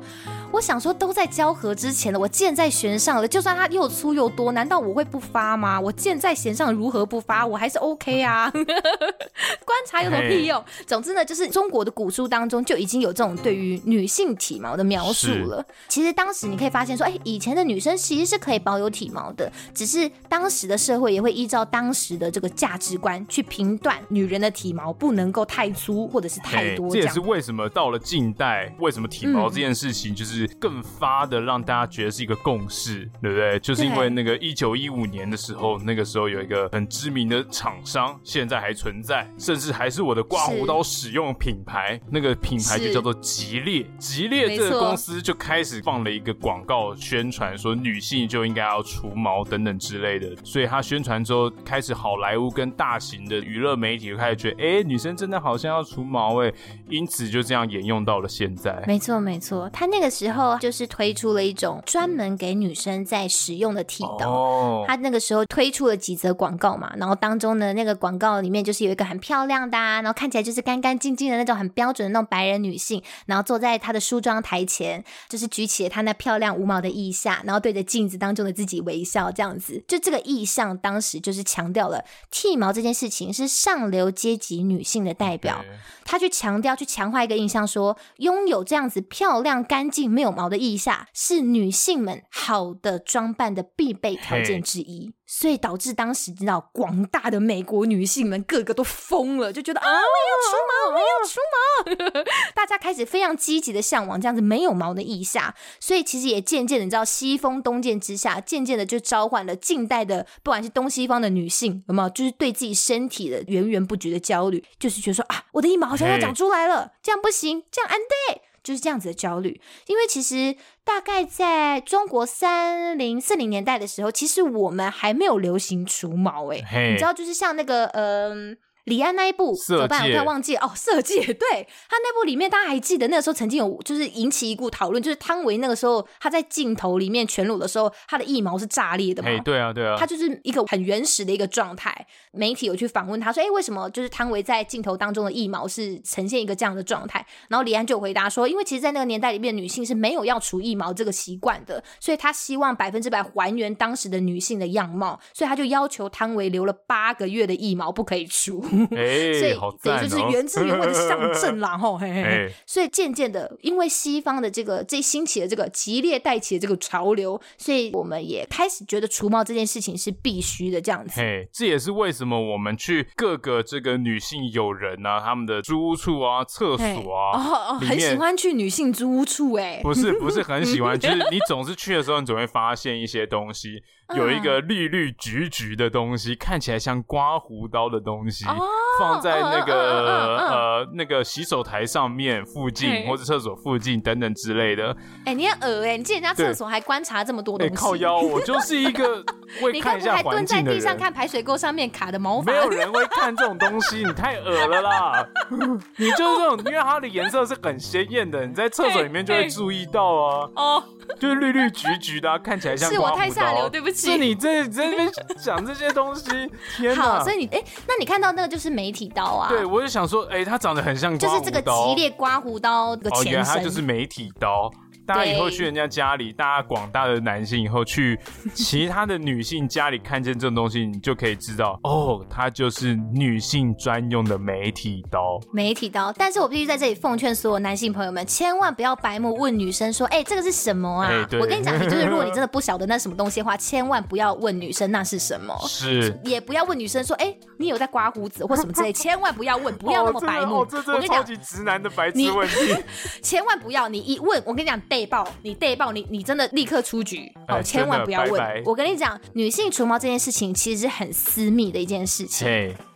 [0.51, 5.79] 我想说，都在交合之前了，我箭在弦上了，就算它又粗又多，难道我会不发吗？
[5.79, 7.45] 我箭在弦上，如何不发？
[7.45, 8.51] 我还是 OK 啊。
[8.53, 10.63] 观察有什么屁用？
[10.85, 15.65] 总之呢，就是中国的古书当中就已经有这种对于女性体毛的描述了。
[15.87, 27.01] 其实当时你可以发现说，哎，以前的女生其实是可以保有体毛的，只是当时的社会也会依照当时的这个价值观去评断女人的体毛不能够太粗或者是太多这。
[27.01, 30.43] 这也是为什么到了近代，为什么体毛这件事情就是。
[30.59, 33.59] 更发的让大家觉得是一个共识，对不对？
[33.59, 43.85] 就是因为那个一九一五年的时候，那个时候有一个很知名的厂商，现在还存在，甚至还是我的刮胡刀使用品牌，那个品牌就叫做吉列。
[43.97, 50.35] 吉列这个公司就开始放了一个广告宣传，说女性就应该要除毛等等之类的。
[50.43, 56.53] 所以他宣传之后，开始好莱坞跟大型的娱乐媒体就开始觉得，哎，女生真的好像要除毛哎，
[56.89, 58.83] 因此就这样沿用到了现在。
[58.85, 60.57] 没错，没错，他那个时候。
[60.59, 64.31] 就是推出了一种专门给女生在使用的剃刀。
[64.31, 64.87] Oh.
[64.87, 79.83] 他那个时候推出了几则广告嘛，然后当中呢，那个广告里面就是有一个很漂亮的，啊，然后看起来就是干干净净的那种很标准的那种白人女性，然后坐在她的梳妆台前，就是举起了她那漂亮无毛的腋下，然后对着镜子当中的自己微笑，这样子。
[79.87, 85.63] 就这个意象，当时就是强调了剃毛这件事情是上流阶级女性的代表。
[86.05, 95.13] 她去强调，去强化一个印象说，说拥有这样子漂亮、干净、没有毛的腋下，是女性们好的装扮的必备条件之一。
[95.35, 105.55] 所以导致当时知道广大的美国女性们个个都疯了，就觉得啊，我要除毛，我要除毛， 大家开始非常积极的向往这样子没有毛的腋下。
[105.79, 118.43] 所以其实也渐渐的，你知道西风东渐之下，渐渐的就召唤了近代的不管是东西方的女性，有没有就是对自己身体的源源不绝的焦虑，就是觉得说啊，我的腋毛好像要长出来了，这样不行，这样安对。
[118.63, 128.51] 就是这样子的焦虑，因为其实大概在中国三零四零年代的时候，其实我们还没有流行除毛诶、欸，你知道，就是像那个嗯。
[128.51, 130.01] 呃李安那一部怎么办？
[130.01, 130.71] 我突然忘记了哦。
[130.75, 139.29] 色戒， 对他那部里面，大家还记得那个时候曾经有就是引起一股讨论，就是汤唯那个时候他在镜头里面全裸的时候，他的腋毛是炸裂的嘛？
[139.43, 142.05] 对啊，对啊，他就是一个很原始的一个状态。
[142.31, 162.29] 媒体有去访问他说：“哎，为什么就是汤唯在镜头当中的腋毛是呈现一个这样的状态？”然后李安就回答说：“因为其实，在那个年代里面，女性是没有要除腋毛这个习惯的，所以他希望百分之百还原当时的女性的样貌，所以他就要求汤唯留了八个月的腋毛不可以除。”哎， 所以好赞哦对，就是原汁原味的上阵啦，吼，嘿嘿嘿。
[162.29, 171.19] 哎所以渐渐的，因为西方的这个这兴起的这个激烈带起的这个潮流，所以我们也开始觉得除毛这件事情是必须的，这样子。
[171.19, 183.83] 嘿，这也是为什么我们去各个这个女性友人啊，他们的租屋处啊、厕所啊，哦哦，很喜欢去女性租屋处，哎，不是不是很喜欢， 就是你总是去的时候，你总会发现一些东西，
[184.15, 188.57] 有一个绿绿橘橘的东西，看起来像刮胡刀的东西，哦
[188.99, 194.95] 放在那个呃那个洗手台上面附近或者厕所附近等等之类的。
[195.25, 199.23] 哎，你很恶哎，你进人家厕所还观察这么多东哎，西，靠腰，我就是一个
[199.59, 200.79] 会你看一下该不会还蹲环境的人。
[200.79, 202.51] 在地上看排水沟上面卡的毛发？
[202.51, 205.27] 没有人会看这种东西，你太恶了啦！
[205.97, 210.49] 你就是这种，因为它的颜色是很鲜艳的，你在厕所里面就会注意到啊。
[210.55, 210.83] 哦，
[211.19, 214.02] 就是绿绿橘橘的、啊，看起来像是我太下流，对不起。
[214.11, 215.11] 是你这在那边
[215.41, 216.29] 讲这些东西，
[216.77, 217.01] 天哪！
[217.01, 219.49] 好，所以你哎，那你看到那个就是媒体刀啊？
[219.49, 223.31] 对，我就想说，哎，它长得很像刀，就是这个吉列刮胡刀的哦，前身。
[223.31, 224.71] 原来它就是媒体刀。
[225.05, 228.17] 大家以后去人家家里，大家广大的男性以后去
[228.53, 235.39] 其他的女性家里看见这种东西，你就可以知道，哦，它就是女性专用的媒体刀。
[235.51, 241.09] 媒体刀，但是我必须在这里奉劝所有男性朋友们，千万不要白目问女生说，哎、欸，这个是什么啊？
[241.09, 250.61] 欸、我跟你讲，你就是如果你真的不晓得那是什么东西的话，千万不要问女生那是什么，是，也不要问女生说，哎、欸，你有在刮胡子或什么之类，千万不要问，不要那么白目。
[250.63, 252.75] 哦、这这超级直男的白痴问题，
[253.21, 258.33] 千万不要，你一问，我跟你讲，被爆，你被爆，你你真的立刻出局，哦，欸、千万不要问。
[258.33, 262.47] 拜拜，我跟你讲，女性除毛这件事情其实是很私密的一件事情。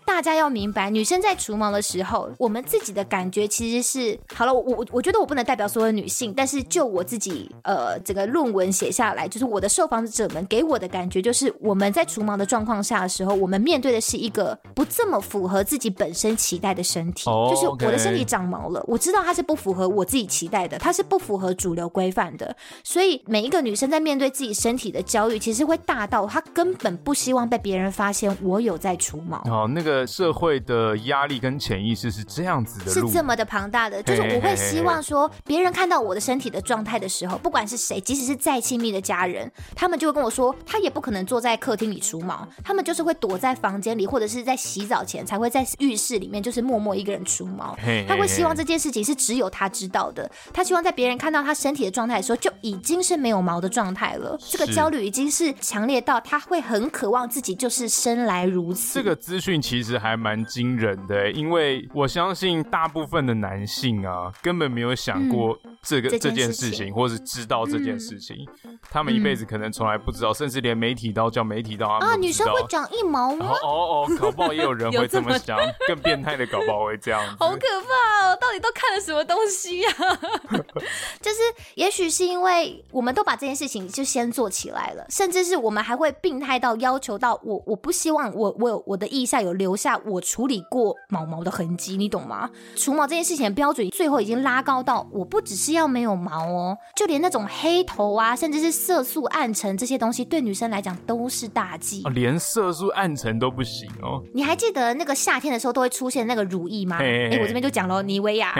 [0.07, 4.53] 大家要明白，女生在除毛的时候，我们自己的感觉其实是好了。
[4.53, 17.29] 我我我觉得我不能代表所有女性，但是就我自己呃，这个论文写下来，就是我的受访者们给我的感觉，就是我们在除毛的状况下的时候，我们面对的是一个不这么符合自己本身期待的身体。
[17.29, 22.55] Oh, 就是我的身体长毛了，我知道它是不符合我自己期待的，它是不符合主流规范的。
[22.81, 29.37] 所以每一个女生在面对自己身体的焦虑，其实会大到她根本不希望被别人发现我有在除毛。
[29.45, 30.77] 哦，那个社会的。
[30.77, 47.75] 的压力跟潜意识是这样子的，是这么的庞大的，就是我会希望说，别人看到我的身体的状态的时候，不管是谁，即使是再亲密的家人，他们就会跟我说，他也不可能坐在客厅里除毛，他们就是会躲在房间里，或者是在洗澡前才会在浴室里面，就是默默一个人除毛。
[48.07, 54.37] 他会希望这件事情是只有他知道的，他希望在别人看到他身体的状态的时候，就已经是没有毛的状态了。
[54.47, 58.93] 这个焦虑已经是强烈到他会很渴望自己就是生来如此。
[58.93, 60.77] 这个资讯其实还蛮惊。
[60.77, 73.47] 人的，因为我相信大部分的男性啊，根本没有想过这个、嗯、这件事情，或是知道这件事情，嗯、他们一辈子可能从来不知道，嗯、甚至连媒体刀叫媒体刀啊，女生会长一毛吗？
[73.63, 78.37] 哦哦，搞不好也有人 会这么想， 更变态的搞不好会这样，好可怕哦！
[78.39, 80.57] 到底都看了什么东西呀、啊？
[81.21, 81.39] 就是
[81.75, 92.49] 也许是因为我们都把这件事情就先做起来了，甚至是我们还会病态到要求到我，我不希望我我有我的腋下有留下我处理过毛毛的痕迹，你懂吗？
[92.75, 102.01] 除毛这件事情的标准最后已经拉高到，我不只是要没有毛哦，就连那种黑头啊，甚至是色素暗沉这些东西，对女生来讲都是大忌。
[102.05, 104.23] 哦，连色素暗沉都不行哦。
[104.33, 106.97] 你还记得那个夏天的时候都会出现那个乳液吗？
[106.99, 108.53] 哎，我这边就讲了，妮维雅，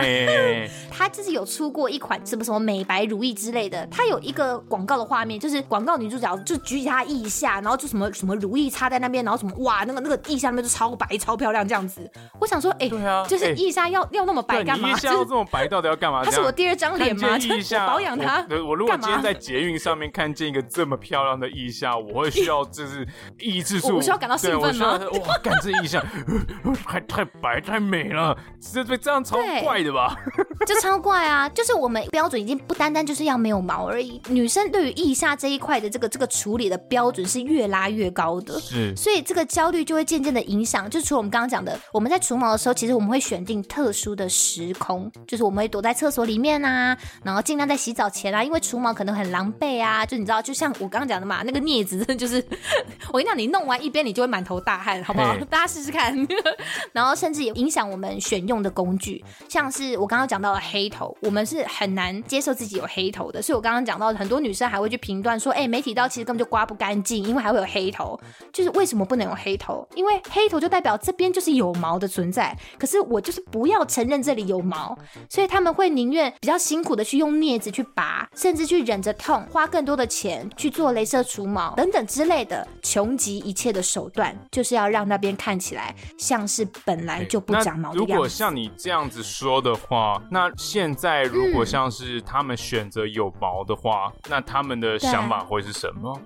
[0.91, 12.09] 她就是有出过一款什么什么美白乳液之类的，它有一个广告的画面，就是广告女主角就举起她腋下，然后就什么什么乳液擦在那边，然后什么哇，那个那个腋下那边就超白超漂亮这样子。
[12.39, 14.89] 我想说，哎、欸，对啊，就是腋下要、欸、要那么白干嘛？
[14.89, 16.25] 腋下要这么白，到底要干嘛？
[16.25, 17.37] 他是我第二张脸吗？
[17.37, 18.43] 腋下保养它。
[18.49, 24.99] 我如果今天在捷运上面看见一个这么漂亮的腋下，我会需要就是抑制住，我需要感到兴奋吗？
[25.27, 26.03] 哇，感这腋下
[26.83, 30.15] 太太白太美了，这这这样超怪的吧？
[30.65, 31.47] 就超怪啊！
[31.49, 52.43] 就是我们标准已经不单单就是要没有毛而已，女生对于腋下这一块的这个这个处理的标准是越拉越高的，是，所以这个焦虑就会渐渐的影响，就除了我们刚刚讲的，我们在除毛的时候，其实我们会选定特殊的时空，就是我们会躲在厕所里面啊，然后尽量在洗澡前啊，因为除毛可能很狼狈啊，就你知道，就像我刚刚讲的嘛，那个镊子就是，
[53.13, 55.35] 我跟你讲，你弄完一边你就会满头大汗，好不好？
[55.49, 56.15] 大家试试看。
[56.93, 68.19] 然后甚至也影响我们选用的工具，像是我刚刚讲到的黑头，我们是很难接受自己有黑头的，所以我刚刚讲到很多女生还会去评断说，哎，美体刀其实根本就刮不干净，因为还会有黑头，
[68.51, 69.87] 就是为什么不能有黑头？
[69.95, 72.55] 因为黑头就代代表这边就是有毛的存在。
[72.77, 74.95] 可是我就是不要承认这里有毛，
[75.27, 88.13] 所以他们会宁愿比较辛苦的去用镊子去拔，甚至去忍着痛，花更多的钱去做镭射除毛等等之类的，穷极一切的手段，就是要让那边看起来像是本来就不长毛的样子。
[88.13, 96.21] 如果像你这样子说的话，那现在如果像是他们选择有毛的话，嗯、那他们的想法会是什么？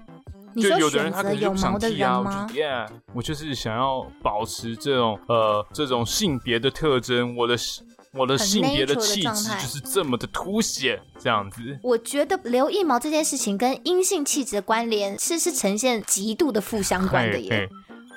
[0.54, 7.56] 你说选择有毛的人吗？Yeah，我就是想要保持这种呃这种性别的特征，我的
[8.14, 11.80] 我的性别的气质就是这么的凸显，这样子。
[11.82, 17.70] 我觉得留腋毛这件事情跟阴性气质的关联是是呈现极度的负相关的耶。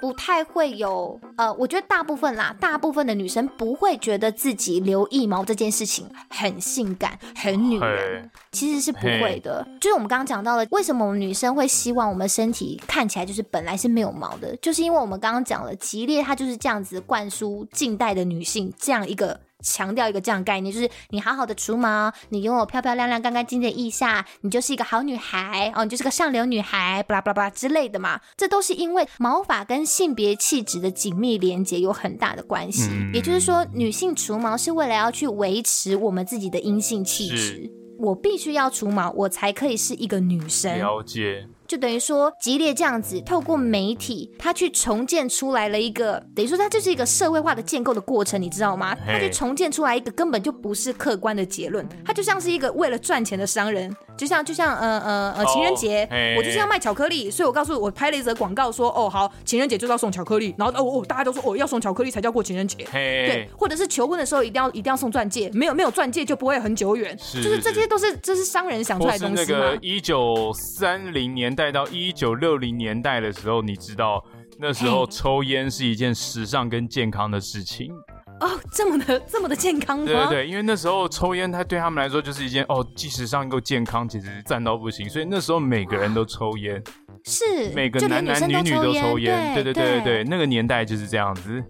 [0.05, 9.67] 不太会有，呃，我觉得大部分啦，大部分的女生不会觉得自己留腋毛这件事情很性感、很女人，其实是不会的。
[9.81, 19.41] 就是我们刚刚讲到了，为什么我们女生会希望我们身体看起来就是本来是没有毛的，就是因为我们刚刚讲了，吉列它就是这样子灌输近代的女性这样一个。
[19.65, 28.21] 强调一个这样概念，就是你好好的除毛，你拥有漂漂亮亮、干干净净的腋下，你就是一个好女孩哦，你就是个上流女孩，巴拉巴拉巴拉之类的嘛。
[28.37, 32.89] 这都是因为毛发跟性别气质的紧密连接有很大的关系。
[32.93, 37.71] 嗯、也就是说，女性除毛是为了要去维持我们自己的阴性气质。
[37.99, 40.77] 我必须要除毛，我才可以是一个女生。
[40.79, 41.47] 了解。
[41.67, 48.95] 就等于说，吉列这样子透过媒体，他去重建出来了一个，等于说他就是一个社会化的建构的过程，你知道吗？
[49.07, 69.73] 他去重建出来一个根本就不是客观的结论，他就像是一个为了赚钱的商人，就像就像呃呃呃情人节，oh, 我就是要卖巧克力，所以我告诉我拍了一则广告说，哦好，情人节就是要送巧克力，然后哦哦大家都说哦要送巧克力才叫过情人节，对，或者是求婚的时候一定要一定要送钻戒，没有没有钻戒就不会很久远，就是这些都是这是商人想出来的东西吗？
[69.81, 74.25] 一九三零年代到一九六零年代的时候，你知道
[74.59, 77.93] 那时候抽烟是一件时尚跟健康的事情
[78.41, 80.05] 哦，这么的这么的健康吗？
[80.07, 85.09] 对对对，因为那时候抽烟，它对他们来说就是一件哦，既时尚又健康，简直是赞到不行。
[85.09, 86.83] 所以那时候每个人都抽烟，
[87.25, 87.45] 是
[87.75, 91.63] 每个男男女女都抽烟，对对对对对，那个年代就是这样子。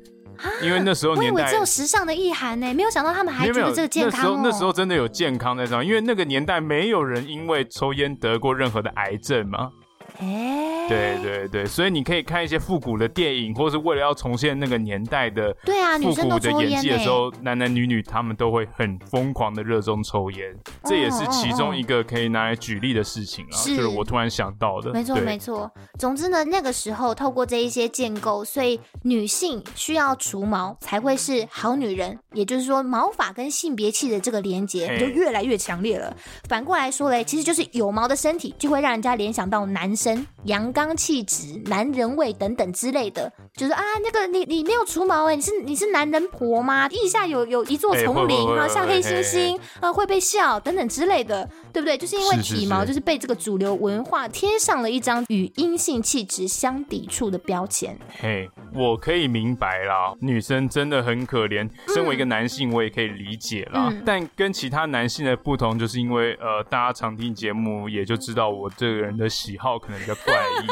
[0.63, 4.21] 因为那时候年代，只有时尚的意涵呢，没有想到他们还觉得这个健康。
[4.21, 9.71] 那时候那时候真的有健康在上，因为那个年代没有人因为抽烟得过任何的癌症嘛。
[10.19, 20.55] 哎，对对对，所以你可以看一些复古的电影，或是为了要重现那个年代的对啊，复古的演技的时候，男男女女他们都会很疯狂的热衷抽烟，
[20.85, 24.93] 这也是其中一个可以拿来举例的事情啊，就是我突然想到的。
[24.93, 36.17] 没错没错，总之呢，那个时候透过这一些建构，所以女性需要除毛才会是好女人，也就是说毛发跟性别气的这个连接就越来越强烈了。
[36.49, 40.04] 反过来说嘞，其实就是有毛的身体就会让人家联想到男生。
[40.45, 46.89] 阳刚气质、男人味等等之类的，就是啊，那个你你没有除毛哎，你是你是男人婆吗？
[46.89, 51.97] 腋下有有一座丛林啊，像黑猩猩啊，会被笑等等之类的，对不对？
[51.97, 57.97] 就是因为体毛就是被这个主流文化贴上了一张与阴性气质相抵触的标签。
[58.21, 61.69] 嘿，我可以明白啦，女生真的很可怜。
[61.95, 63.89] 身为一个男性，我也可以理解啦。
[63.91, 69.94] 嗯、但跟其他男性的不同，就是因为呃，大家常听节目，也就知道我这个人的喜好可能。
[69.99, 70.67] 比较怪异，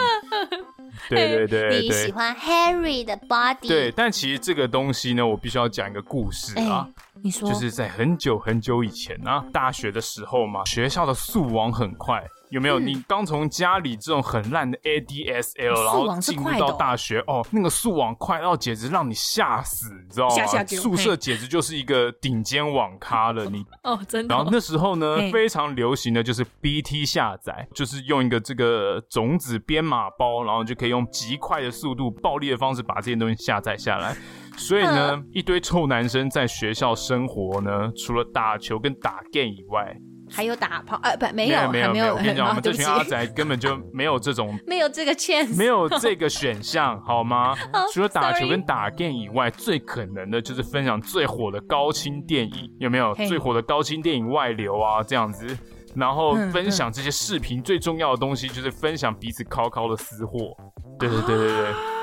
[1.09, 6.89] 对对对对，你喜欢 Harry 的 body，对，但其实这个东西呢，我必须要讲一个故事啊，
[7.23, 12.23] 你说，就是在很久很久以前啊，大学的时候嘛，学校的速网很快。
[12.53, 12.79] 有没有？
[12.79, 20.65] 嗯、你刚从家里这种很烂的 ADSL，然后进入到大学哦，哦，那个速网快到简直让你吓死，你知道吗？
[20.67, 24.37] 宿舍简直就是一个顶尖网咖了，你 哦，真的、哦。
[24.37, 34.15] 然后那时候呢，非常流行的就是 BT 下载，就是用一个这个种子编码包，然后就可以用极快的速度、暴力的方式把这些东西下载下来。
[34.59, 39.97] 所以呢，嗯、一堆臭男生在学校生活呢，除了打球跟打 game 以外。
[40.33, 42.15] 还有打炮，呃，不，没有，没有，没有。
[42.15, 47.55] 我跟你讲，我们这群阿宅根本就没有这种， 没有这个 chance，没有这个选项，好吗？
[47.93, 53.15] 除了打球跟打 game 以外，最可能的就是分享最火的高清电影，有没有？
[53.15, 55.47] 最火的高清电影外流啊，这样子，
[55.95, 60.57] 然后分享这些视频，最重要的东西就是分享彼此靠靠的私货。
[60.99, 62.02] 对对对对对。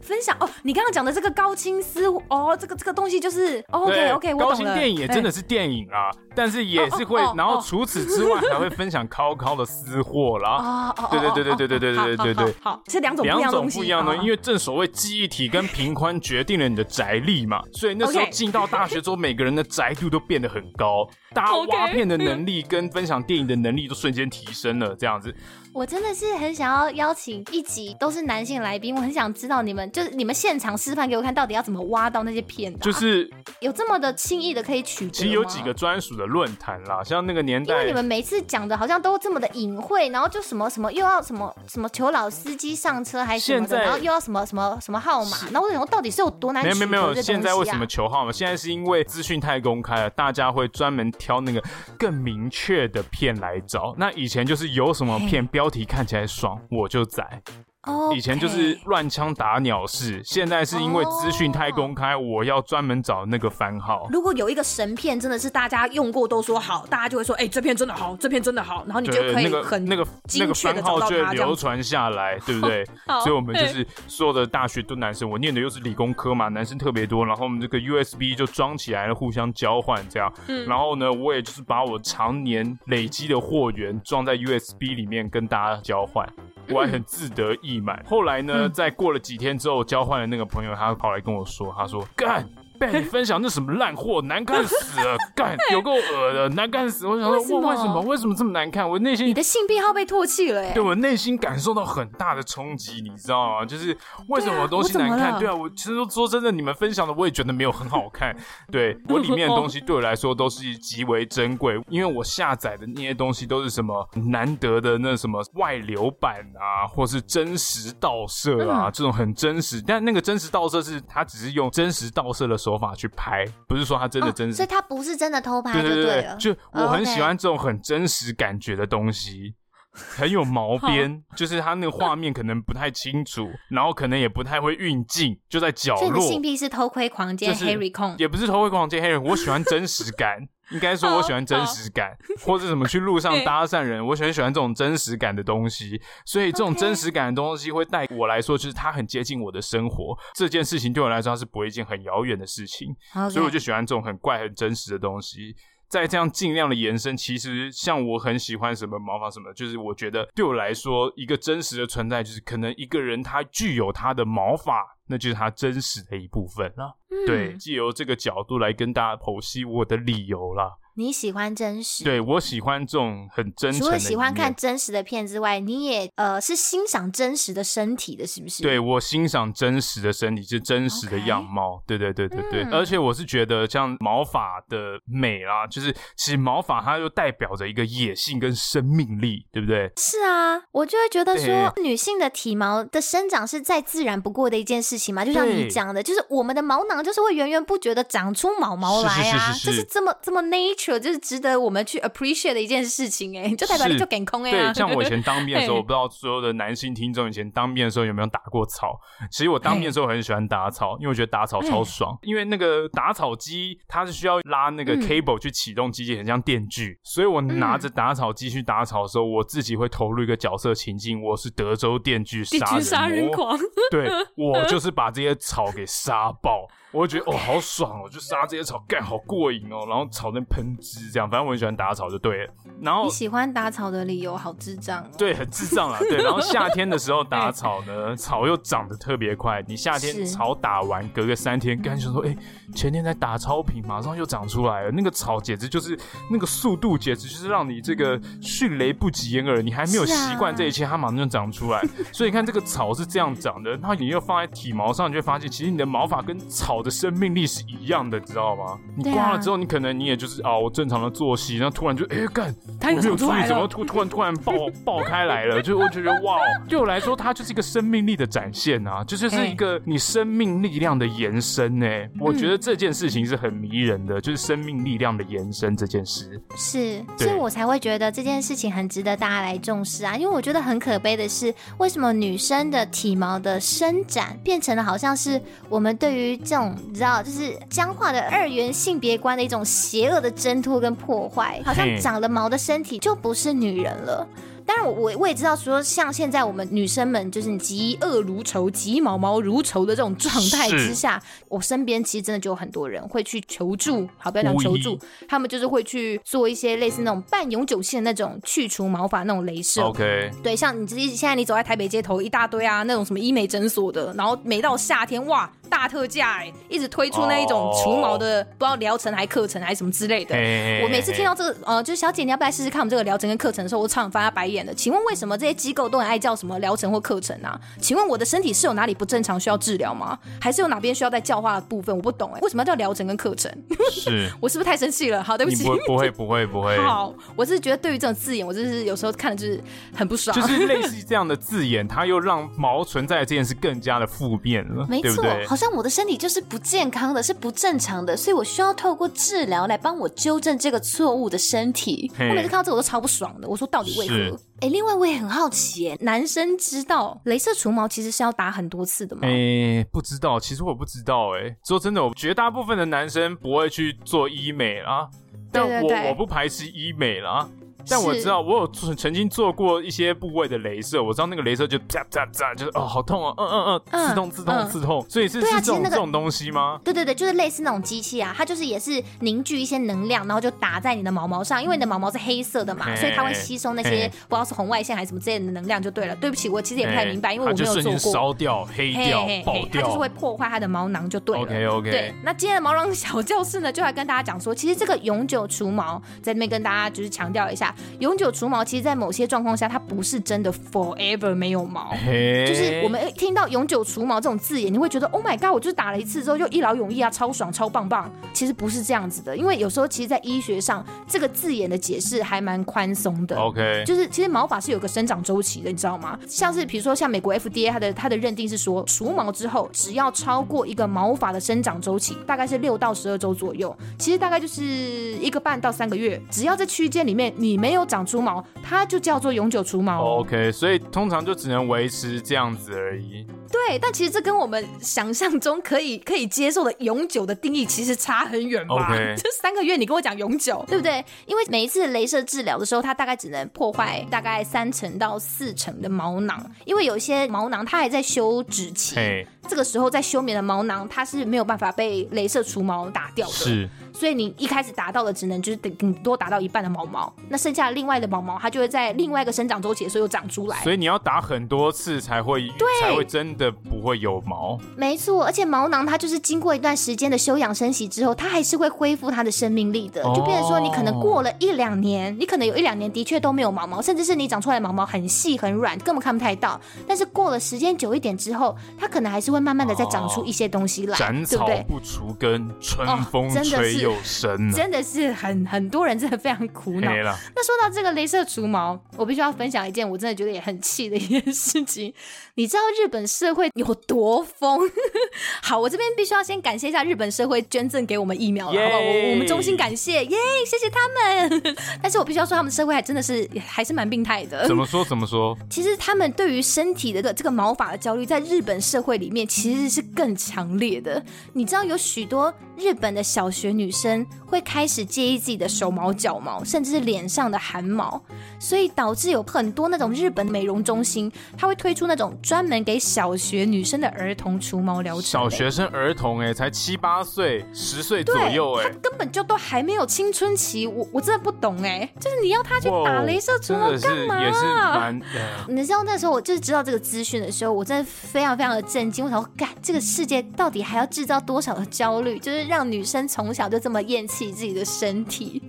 [0.00, 10.94] 分享哦，你刚刚讲的这个高清私哦，这个这个东西就是、哦、OK OK，我高清电影也真的是电影啊，但是也是会，然后除此之外还会分享高高的私货啦。
[11.10, 25.34] 对对对对对对对对对对，好，这两种两种不一样的，因为正所谓记忆体跟频宽决定了你的宅力嘛， 所以那时候进到大学之后，每个人的宅度都变得很高，大家 挖片的能力跟分享电影的能力都瞬间提升了，这样子。
[25.72, 35.10] 我真的是很想要邀请一集都是男性来宾，我很想知道你们就是你们现场示范给我看，到底要怎么挖到那些片段，就是有这么的轻易的可以取得。
[35.12, 46.64] 其实有几个专属的论坛啦，像那个年代，因为你们每次讲的好像都这么的隐晦，然后就什么什么又要什么什么求老司机上车还是什么的，然后又要什么什么什么号码，然后我想说到底是有多难？
[46.64, 48.32] 没有没有没有，现在为什么求号码？
[48.32, 51.62] 现在是因为资讯太公开了，大家会专门挑那个
[51.96, 53.94] 更明确的片来找。
[53.96, 57.42] 那以前就是有什么片标标题看起来爽，我就宰。
[57.84, 58.14] Oh.
[58.14, 62.22] 以前就是乱枪打鸟式，现在是因为资讯太公开，oh.
[62.22, 64.06] 我要专门找那个番号。
[64.10, 70.06] 如果有一个神片，真的是大家用过都说好，大家就会说，哎、欸，这片真的好，这片真的好，然后你就可以很那个
[70.38, 72.84] 那个番号就会流传下来，对不对？
[73.24, 80.30] 所以我们就是所有的大学都男生，我念的又是理工科嘛，男生特别多，然后我们这个 USB 就装起来了，互相交换这样。
[80.48, 80.66] 嗯。
[80.66, 86.28] 然后呢，我也就是把我常年累积的货源装在 USB 里面跟大家交换。
[86.68, 88.02] 我还很自得意满。
[88.06, 92.48] 后来呢，在过了几天之后，交换的那个朋友，他跑来跟我说：“他说干。”
[92.80, 95.14] 被你分享那什么烂货，难看死了！
[95.36, 97.06] 干，有够恶的，难看死！
[97.06, 97.60] 我想说，为什么？
[97.68, 98.00] 为什么？
[98.00, 98.88] 为什么这么难看？
[98.88, 103.66] 我内心你的性癖好被唾弃了，哎，对我内心感受到很大的冲击，你知道吗？
[103.66, 103.94] 就是
[104.28, 105.38] 为什么东西难看？
[105.38, 108.34] 对啊，我其实说真的，你们分享的我也觉得没有很好看。
[108.72, 119.82] 对我里面的东西对我来说都是极为珍贵，因为我下载的那些东西都是什么难得的那什么外流版啊，或是真实盗摄啊，这种很真实。
[119.86, 122.69] 但那个真实盗摄是它只是用真实盗摄的手。
[122.70, 125.94] 手法去拍，不是说他真的真实，哦，所以他不是真的偷拍就对了。
[125.94, 129.54] 对对对，就我很喜欢这种很真实感觉的东西，
[129.92, 136.08] 哦 okay，很有毛边，就是他那个画面可能不太清楚，然后可能也不太会运镜，就在角落。
[136.08, 140.48] 这个性癖是偷窥狂奸黑人控，也不是偷窥狂奸黑人，我喜欢真实感。
[140.70, 146.00] 应该说，我喜欢真实感，或者怎么去路上搭讪人，我喜欢喜欢这种真实感的东西。
[146.24, 150.16] 所以这种真实感的东西会带我来说，就是它很接近我的生活。
[150.34, 152.94] 这件事情对我来说，它是不会一件很遥远的事情。
[153.30, 155.54] 所以我就喜欢这种很怪、很真实的东西。
[155.90, 166.96] 在这样尽量的延伸，其实像我很喜欢什么毛发什么，就是我觉得对我来说，一个真实的存在，就是可能一个人他具有他的毛发，那就是他真实的一部分了。
[167.10, 170.70] 嗯、对，借由这个角度来跟大家剖析我的理由啦。
[170.94, 172.04] 你喜欢真实？
[172.04, 173.78] 对，我喜欢这种很真实。
[173.78, 178.62] 除了喜欢看真实的片之外，你也呃是欣赏真实的身体的，是不是？
[178.62, 181.82] 对，我欣赏真实的身体，是真实的样貌。
[181.86, 189.90] 对对对对对，嗯、而且我是觉得像毛发的美啦，就是其实毛发它又代表着一个野性跟生命力，对不对？
[189.96, 200.79] 是啊，我就会觉得说女性的体毛的生长是再自然不过的一件事情嘛，就像你讲的，就是我们的毛囊就是会源源不绝的长出毛毛来啊，就是，是，是，是，是这么这么 nature。
[200.98, 204.50] 就是值得我们去 appreciate 的一件事情哎，就代表你就给空哎。
[204.50, 208.98] 对，像我以前当面的时候， 我不知道所有的男性听众以前当面的时候有没有打过草。
[209.30, 212.16] 其实我当面的时候很喜欢打草，因为我觉得打草超爽。
[212.22, 216.98] 因为那个打草机它是需要拉那个 cable 去启动机器，很像电锯。
[217.02, 223.58] 所以我拿着打草机去打草的时候，我自己会投入一个角色情境，我是德州电锯杀人杀人狂。
[223.90, 226.66] 对， 我就是把这些草给杀爆。
[226.92, 229.86] 我就觉得哦，好爽哦，就杀这些草，干好过瘾哦。
[229.88, 232.52] 然后草那喷汁这样，反正我很喜欢打草就对了。
[232.80, 235.08] 然后你喜欢打草的理由好智障。
[235.16, 235.98] 对，很智障啊。
[236.00, 239.62] 对，然后夏天的时候打草呢，草又长得特别快。
[239.68, 242.36] 你夏天草打完，隔个三天，干就说，哎，
[242.74, 244.90] 前天才打草坪，马上又长出来了。
[244.90, 245.96] 那个草简直就是
[246.28, 249.62] 那个速度，简直就是让你这个迅雷不及掩耳。
[249.62, 251.80] 你还没有习惯这一切，它马上就长出来。
[252.12, 256.79] 所以你看这个草是这样长的，然后你又放在体毛上，你就会发现，其实你的毛发跟草。
[256.80, 258.78] 我的生命力是一样的，知道吗？
[258.96, 265.60] 你刮了之后，你可能你也就是啊，我正常的作息，然后突然就哎干，他有没有注意怎么突突然突然爆爆开来了？
[265.60, 271.86] 就我就觉得哇，对我来说，它就是一个生命力的展现啊，就就是一个你生命力量的延伸呢。
[272.18, 276.40] 我觉得这件事情是很迷人的，就是生命力量的延伸这件事。
[276.56, 280.16] 是，所以我才会觉得这件事情很值得大家来重视啊。
[280.16, 286.69] 因为我觉得很可悲的是，为什么女生的体毛的伸展变成了好像是我们对于这种。
[286.88, 294.26] 你知道，就是僵化的二元性别观的一种邪恶的挣脱跟破坏，好像长了毛的身体就不是女人了。
[294.66, 304.06] 当然，我我也知道说，像现在我们女生们就是嫉恶如仇、嫉毛毛如仇的这种状态之下，我身边其实真的就有很多人会去求助。
[304.16, 304.96] 好，不要讲求助，
[305.26, 309.82] 他们就是会去做一些类似那种半永久性的那种去除毛发那种镭射。
[309.82, 320.34] OK，对，像你自己现在你走在台北街头，一大堆啊那种什么医美诊所的，然后每到夏天哇，大特价哎，一直推出那一种除毛的，不知道疗程还课程还是什么之类的。
[320.82, 324.74] 我每次听到这个呃，就是小姐你要不要试试看我们这个疗程跟课程的时候，我常常翻他白眼的。
[324.74, 327.58] 请问为什么这些机构都很爱叫什么疗程或课程啊？
[327.80, 330.18] 请问我的身体是有哪里不正常需要治疗吗？
[330.40, 331.94] 还是有哪边需要再教化的部分？
[331.94, 333.50] 我不懂哎，为什么要叫疗程跟课程？
[333.90, 335.22] 是 我是不是太生气了？
[335.22, 335.64] 好，对不起。
[335.64, 336.76] 不不会不会不会。
[336.82, 339.62] 好，我是觉得对于这种字眼，我就是有时候看的就是
[339.94, 340.34] 很不爽。
[340.34, 344.86] 就是类似这样的字眼，它又让毛存在的这件事更加的负面了。
[344.88, 352.10] 没错，好像我的身体就是不健康的，是不正常的，所以我需要透过治疗来帮我纠正这个错误的身体。
[352.18, 353.46] 我每次看到这我都超不爽的。
[353.46, 354.40] 我说到底为何？
[354.62, 359.20] 哎，另外我也很好奇，男生知道镭射除毛其实是要打很多次的吗？
[359.24, 361.32] 哎，不知道，其实我不知道。
[361.36, 365.10] 哎，说真的，我绝大部分的男生不会去做医美啦，
[365.52, 367.46] 但我我不排斥医美啦。
[367.88, 376.80] 但我知道，我有曾经做过一些部位的镭射，我知道那个镭射就啪啪啪，就是哦，好痛哦，嗯嗯嗯，刺痛刺痛刺痛，所以是是这种这种东西吗？
[376.84, 386.16] 对对对，就是类似那种机器啊，它就是也是凝聚一些能量，然后就打在你的毛毛上，因为你的毛毛是黑色的嘛，所以它会吸收那些不知道是红外线还是什么之类的能量就对了。
[386.16, 387.98] 对不起，我其实也不太明白，因为我没有做过。
[388.10, 391.42] 烧掉、黑掉、爆掉，它就是会破坏它的毛囊就对了。
[391.42, 391.90] OK OK。
[391.90, 398.64] 对，那今天的毛囊小教室呢，就来跟大家讲说，其实这个永久除毛，在那边跟大家就是强调一下，永久除毛。
[398.64, 401.90] 其实，在某些状况下，它不是真的 forever 没有毛。
[401.90, 405.50] 就是我们听到永久除毛这种字眼，你会觉得 Oh my god！
[405.52, 408.10] 我就是打了一次之后就一劳永逸啊，超爽、超棒棒。
[408.32, 413.36] 其实不是这样子的，因为有时候其实，在医学上，这个字眼的解释还蛮宽松的。
[413.36, 416.18] OK，就是其实毛发是有个生长周期的，你知道吗？
[416.28, 428.42] 像是比如说像美国 FDA 它的它的认定是说，除毛之后只要超过一个毛发的生长周期，大概是六到十二周左右，其实大概就是一个半到三个月，只要在区间里面你没有长出毛。
[428.62, 433.26] 它就叫做永久除毛，OK，所以通常就只能维持这样子而已。
[433.52, 441.04] 对，但其实这跟我们想象中可以 可以接受的永久的定义其实差很远吧这 三个月你跟我讲永久， 对不对？
[441.26, 449.26] 因为每一次镭射治疗的时候，它大概只能破坏大概三成到四成的毛囊，因为有一些毛囊它还在休止期，hey.
[449.48, 453.32] 这个时候在休眠的毛囊它是没有办法被镭射除毛打掉的。
[453.32, 453.68] 是。
[453.92, 460.56] 所以你一开始达到的只能就是顶顶多达到一半的毛毛，那剩下另外的毛毛它就会在另外一个生长周期的时候又长出来。
[460.62, 464.58] 所以你要打很多次才会，对，才会真的不会有毛。
[464.76, 470.02] 没错，而且毛囊它就是经过一段时间的休养生息之后，它还是会恢复它的生命力的。
[470.14, 476.58] 就变成说，你可能过了一两年，你可能有一两年的确都没有毛毛，甚至是你长出来的毛毛很细很软，根本看不太到。
[476.86, 484.50] 但是过了时间久一点之后，它可能还是会慢慢的再长出一些东西来，斩草不除根，春风吹又生。
[484.52, 486.90] 真的是很很多人真的非常苦恼。
[486.90, 491.92] 那说到这个镭射除毛，我必须要分享一件我真的觉得也很气的一件事情。
[492.34, 494.60] 你知道日本社会有多疯？
[495.42, 498.60] 好，我这边必须要先感谢一下日本社会捐赠给我们疫苗了!
[498.60, 498.80] 好不好？
[498.80, 501.56] 我我们衷心感谢，耶、yeah!，谢谢他们。
[501.82, 504.46] 但是我必须要说，他们社会还真的是还是蛮病态的。
[504.46, 504.84] 怎么说？
[504.84, 505.36] 怎么说？
[505.48, 511.02] 其实他们对于身体的这个这个毛发的焦虑，在日本社会里面其实是更强烈的。
[511.32, 514.06] 你知道有许多日本的小学女生。
[514.30, 518.00] 会开始介意自己的手毛、脚毛，甚至是脸上的汗毛，
[518.38, 525.02] 所以导致有很多那种日本美容中心，他会推出那种专门给小学女生的儿童除毛疗程。
[525.02, 530.64] 小学生儿童哎，才七八岁、十岁左右哎，他根本就都还没有青春期。
[530.64, 534.22] 我我真的不懂哎，就是你要他去打镭射除毛干嘛？
[534.22, 535.00] 也是蛮……
[535.48, 539.09] 你知道那时候我就是知道这个资讯的时候，我真的非常非常的震惊。
[539.10, 542.16] 我想说，干这个世界到底还要制造多少的焦虑？
[542.20, 544.30] 就是让女生从小就这么厌弃。
[544.30, 545.42] 自己的身体，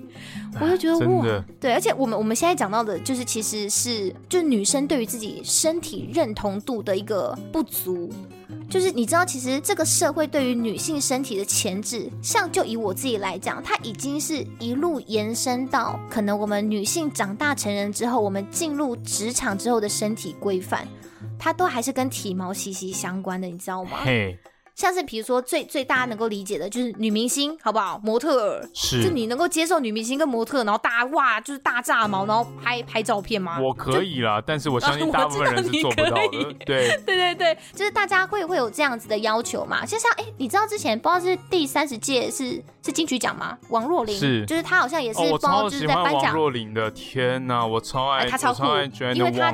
[0.59, 8.09] 我就觉得哇，对，而且我们我们现在讲到的，就是其实是就是女生对于自己身体认同度的一个不足，
[8.71, 20.87] 就是你知道，其实这个社会对于女性身体的前置，像就以我自己来讲，它已经是一路延伸到可能我们女性长大成人之后，我们进入职场之后的身体规范，
[21.37, 23.97] 它都还是跟体毛息息相关的，你知道吗？
[24.75, 27.99] 像是比如说最最大家能够理解的就是女明星，好不好？
[28.03, 33.59] 模特儿是，就你能够接受女明星跟模特，然后大哇就是大炸毛，然后拍拍照片吗？
[33.59, 36.53] 我可以啦，但是我相信大部分人是做不到的。
[36.65, 39.85] 对对对对，就是大家会会有这样子的要求嘛？
[39.85, 43.57] 就像哎，你知道之前不知道是第三十届是是金曲奖吗？
[43.69, 48.63] 王若琳是，就是她好像也是，我超喜欢王若琳的，天哪，我超爱，她超酷，
[49.13, 49.51] 因为她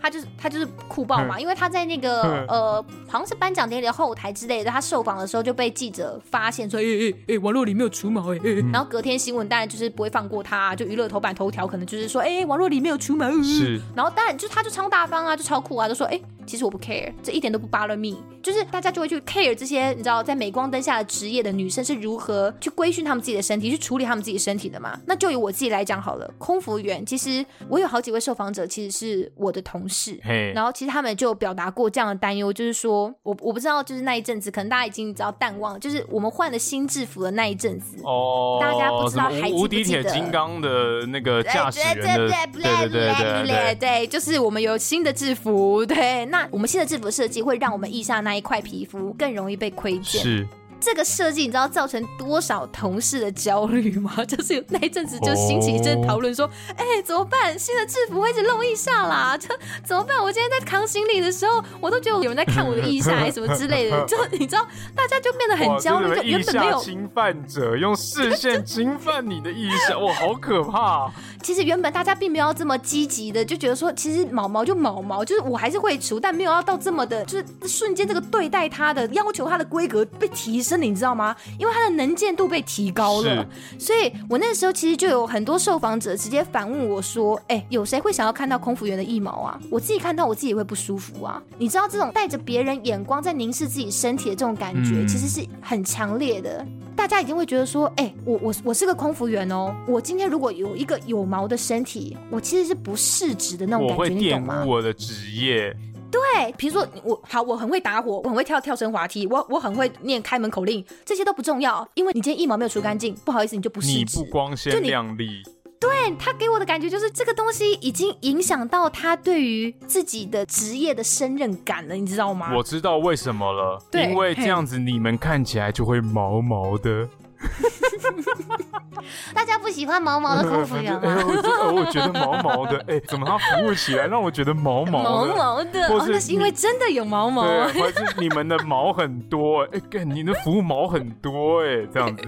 [0.00, 4.70] 她就是她就是酷爆嘛，因为她在那个呃好像是颁奖典礼的后台之类的。
[4.70, 13.80] 他受访的时候就被记者发现说：“哎哎哎，王若琳没有除毛哎、欸欸。”然后隔天新闻当然就是不会放过他，就娱乐头版头条可能就是说：“哎、欸，王若琳没有除毛。”是。
[13.94, 18.18] 然后当然就他就超大方啊，就超酷啊，就说：“哎、欸，其实我不 care，这一点都不 bother me。
[18.42, 24.98] 就是大家就会去 care 这些，你知道，在镁光灯下的职业的女生是如何去规训她们自己的身体，去处理她们自己身体的嘛？
[25.06, 30.18] 那就以我自己来讲好了，空服员，其实我有好几位受访者，其实是我的同事.
[30.52, 50.22] 然后其实他们就表达过这样的担忧，就是说我我不知道，就是那一阵子，可能大家已经知道淡忘，就是我们换了新制服的那一阵子，哦、oh，大家不知道还记不记得无敌铁金刚的那个驾驶员的，对对对对对对，对，对，对，就是我们有新的制服，对，那我们新的制服设计会让我们腋下那一块皮肤更容易被窥见。
[50.22, 50.46] 是。
[50.80, 54.12] 这个设计你知道造成多少同事的焦虑吗？
[54.24, 56.94] 就是有那一阵子就兴起一阵讨论说，哎、oh.
[56.96, 57.58] 欸，怎么办？
[57.58, 59.48] 新的制服会一直露腋下啦，这
[59.84, 60.22] 怎么办？
[60.22, 64.04] 我今天在扛行李的时候，我都觉得有人在看我的腋下，还什么之类的。
[64.06, 71.10] 就你知道，大家就变得很焦虑，就原本没有侵犯者用视线侵犯你的腋下，哇，好可怕！
[71.42, 81.34] 其实原本大家并没有这么积极的，就觉得说，其实毛毛就毛毛，就是我还是会除，但没有要到这么的，就是瞬间这个对待它的要求，它的规格被提升了，你知道吗？
[81.58, 83.46] 因为它的能见度被提高了，
[83.78, 89.60] 所以我那时候其实就有很多受访者直接反问我说：“哎、欸，有谁会想要看到空服员的一毛啊？
[89.70, 91.42] 我自己看到我自己也会不舒服啊！
[91.58, 96.66] 你知道这种带着别人眼光在凝视自己身体的这种感觉，其实是很强烈的。
[96.96, 104.64] 大家一定会觉得说：哎、欸，我我我是个空服员哦，我今天如果有一个有毛的身体，我其实是不适职的那种感觉，你懂吗？
[104.66, 105.74] 我的职业。
[106.10, 113.86] 对，比如说我好，我很会打火，我很会跳跳绳滑梯，我我很会念开门口令，这些都不重要，因为你今天一毛没有除干净，不好意思，你就不是。
[113.86, 115.42] 你不光鲜亮丽。
[115.78, 122.54] 对，他给我的感觉就是这个东西已经影响到他对于自己的职业的胜任感了，你知道吗？
[122.54, 127.08] 我知道为什么了，因为这样子你们看起来就会毛毛的。
[129.34, 131.00] 大家不喜欢毛毛的空服员吗？
[131.04, 131.24] 哎、
[131.64, 135.34] 我，我觉得毛毛的， 哎，怎么他服务起来让我觉得毛毛的？
[135.34, 137.42] 毛毛的，哦，那是因为真的有毛毛。
[137.42, 139.66] 对，还是你们的毛很多？
[139.72, 142.22] 哎，你的服务毛很多，哎，这样子。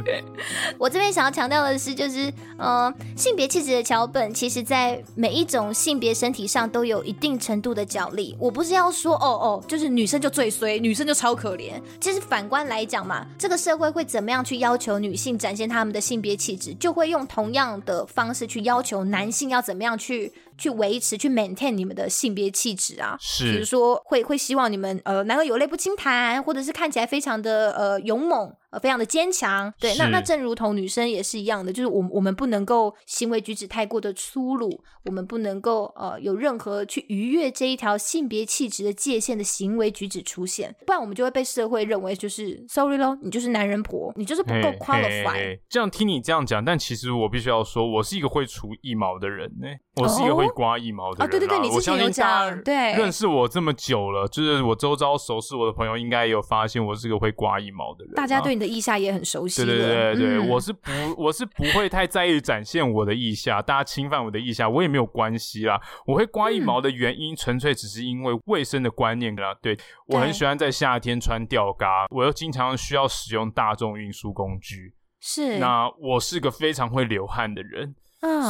[0.78, 8.36] 我这边想要强调的是，就是呃，性别气质的桥本，其实在每一种性别身体上都有一定程度的角力。
[8.38, 11.72] 我不是要说哦哦，就是女生就最衰，女生就超可怜。
[12.00, 23.16] 其实反观来讲嘛，这个社会会怎么样去要求女性展现她们的性别气质，就会用同样的方式去要求男性要怎么样去去维持、去 maintain 你们的性别气质啊。
[23.20, 28.52] 是，比如说会会希望你们呃，男儿有泪不轻弹，或者是看起来非常的呃勇猛。
[28.72, 45.58] 呃，非常的坚强，对，那那正如同女生也是一样的，就是我我们不能够行为举止太过的粗鲁，我们不能够呃有任何去逾越这一条性别气质的界限的行为举止出现，不然我们就会被社会认为就是 sorry 咯，你就是男人婆，你就是不够 qualified。
[45.68, 59.64] 这样听你这样讲，但其实我必须要说，我是一个会除腋毛的人呢，我是一个会刮腋毛的人啊，哦，对对对，你之前有讲，对，认识我这么久了，就是我周遭熟识我的朋友应该也有发现我是个会刮腋毛的人，大家对你的腋下也很熟悉。
[59.66, 65.80] 对对对对，嗯、我是不我是不会太在意展现我的腋下，大家侵犯我的腋下，我也没有关系啦。
[66.06, 69.54] 我会刮腋毛的原因，纯粹只是因为卫生的观念啦。
[69.60, 74.94] 对，我很喜欢在夏天穿吊嘎，我又经常需要使用大众运输工具。
[75.20, 77.94] 是，那我是个非常会流汗的人。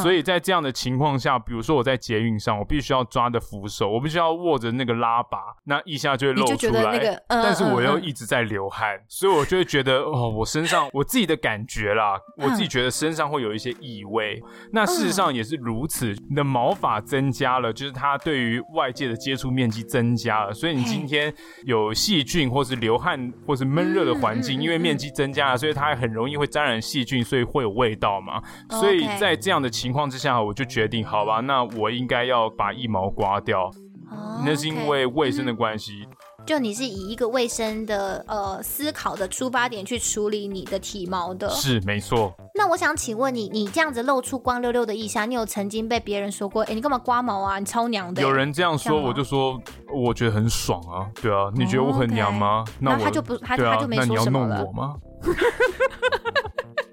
[0.02, 6.82] 所以在这样的情况下，比如说我在捷运上，我必须要抓着扶手，我必须要握着那个拉把，那腋下就会露出来。
[6.92, 14.42] 那个嗯、但是我又一直在流汗，嗯、所以我就会觉得哦，我身上我自己的感觉啦，我自己觉得身上会有一些异味。
[14.72, 21.32] 那事实上也是如此，你的毛发增加了，就是它对于外界的接触面积增加了，所以你今天
[21.64, 28.42] 有细菌或是流汗或是闷热的环境，因为面积增加了，所以它很容易会沾染细菌，所以会有味道嘛。
[28.68, 33.70] 所以在这样的情况之下，我就决定，好吧，那我应该要把腋毛刮掉。
[34.10, 36.06] Oh, 那是因为卫生的关系。
[36.44, 42.34] 就你是以一个卫生的呃思考的出发点去处理你的体毛的，是没错。
[42.56, 47.60] 那我想请问你，你这样子露出光溜溜的腋下，你有曾经被别人说过，哎、欸，你干嘛刮毛啊？
[47.60, 48.20] 你超娘的。
[48.20, 49.56] 有人这样说，我就说，
[49.94, 51.06] 我觉得很爽啊。
[51.22, 52.72] 对啊，你觉得我很娘吗？Oh, okay.
[52.80, 54.48] 那，那他就不，他、啊、他就没说什么了。
[54.48, 54.96] 那你要弄我吗？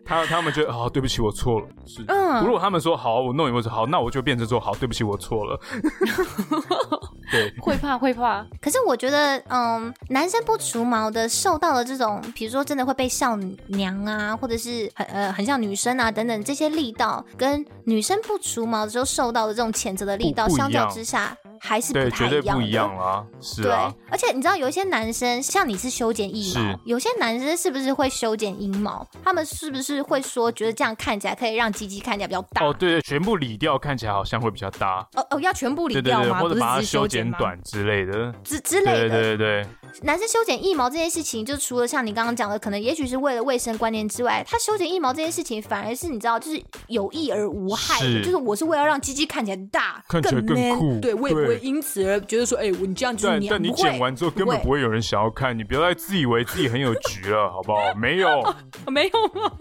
[0.09, 1.67] 他他们觉得好、哦，对不起，我错了。
[1.85, 5.59] 是，嗯，如果他们说好，我弄你，我说好，那我就变成说好，对不起，我错了。
[7.31, 8.43] 对，会怕会怕。
[8.59, 13.35] 可是我觉得，嗯，男生不除毛的，受到了这种，比如说真的会被笑
[13.67, 21.37] 娘啊，或者是很呃很像女生啊等等这些力道，跟女生不除毛的时候受到的这种谴责的力道，相较之下。
[21.59, 22.29] 还是不太一样的。
[22.29, 23.93] 对，绝对不一样啊，是啊。
[23.93, 29.05] 对，而且你知道，有一些男生像你是修剪腋毛，有些男生是不是会修剪阴毛？
[29.23, 32.65] 他们是不是会说，觉得这样看起来可以让鸡鸡看起来比较大？
[32.65, 35.07] 哦，对对，全部理掉，看起来好像会比较大。
[35.15, 36.23] 哦哦，要全部理掉吗？
[36.23, 39.09] 对对对，或者把它修剪短之类的，之之类的。
[39.09, 39.67] 对对对对。
[40.03, 57.93] 男生修剪腋毛这件事情，就除了像你刚刚讲的，可能也许是为了卫生观念之外，他修剪腋毛这件事情，反而是你知道，就是有益而无害的，就是我是为了让鸡鸡看起来大，看起来更酷，对，我也不会因此而觉得说，哎、欸，我你这样子你但你剪完之后根本不会有人想要看，你不要再自以为自己很有局了，好不好？
[57.95, 58.29] 没有，
[58.87, 59.51] 没有吗？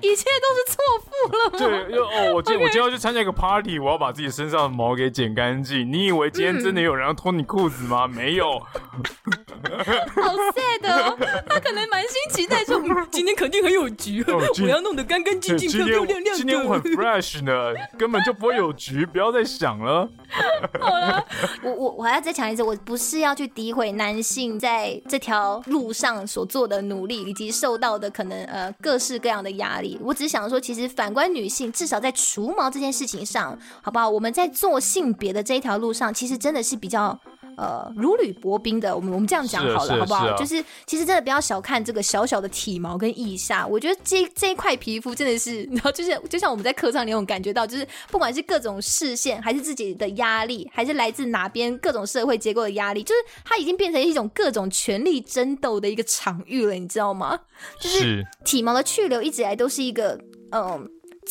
[0.00, 1.58] 一切都是错付了吗？
[1.58, 2.60] 对，哦，我今 Okay.
[2.62, 5.90] 我今天要去参加一个 party，我要把自己身上的毛给剪干净。
[5.90, 8.04] 你以为今天真的有人要脱你裤子吗？
[8.04, 8.58] 嗯、没有。
[9.64, 11.16] 好 sad 哦，
[11.48, 12.80] 他可能满心期待说，
[13.10, 16.36] 今天肯定很有局，哦、我要弄得干干净净、漂漂亮亮。
[16.36, 20.08] 今天我很 fresh 呢，根本就不会有局，不要再想了。
[20.80, 21.23] 好了，
[21.62, 29.98] 我我我还要再讲一次，我不是要去诋毁男性在这条路上所做的努力，以及受到的可能呃各式各样的压力。
[30.02, 34.08] 我只是想说，其实反观女性，至少在除毛这件事情上，好不好？
[34.08, 37.18] 我们在做性别的这一条路上，其实真的是比较。
[37.56, 40.36] 呃，如履薄冰的，我们我们这样讲好了，好不好？
[40.36, 57.38] 就是其实真的不要小看这个小小的体毛跟腋下，我觉得这这一块皮肤真的是， 然后就是就像我们在课上那种感觉到，就是不管是各种视线，还是自己的压力，还是来自哪边各种社会结构的压力，就是它已经变成一种各种权力争斗的一个场域了，你知道吗？
[57.80, 60.18] 就是体毛的去留一直以来都是一个，
[60.50, 60.80] 嗯、呃，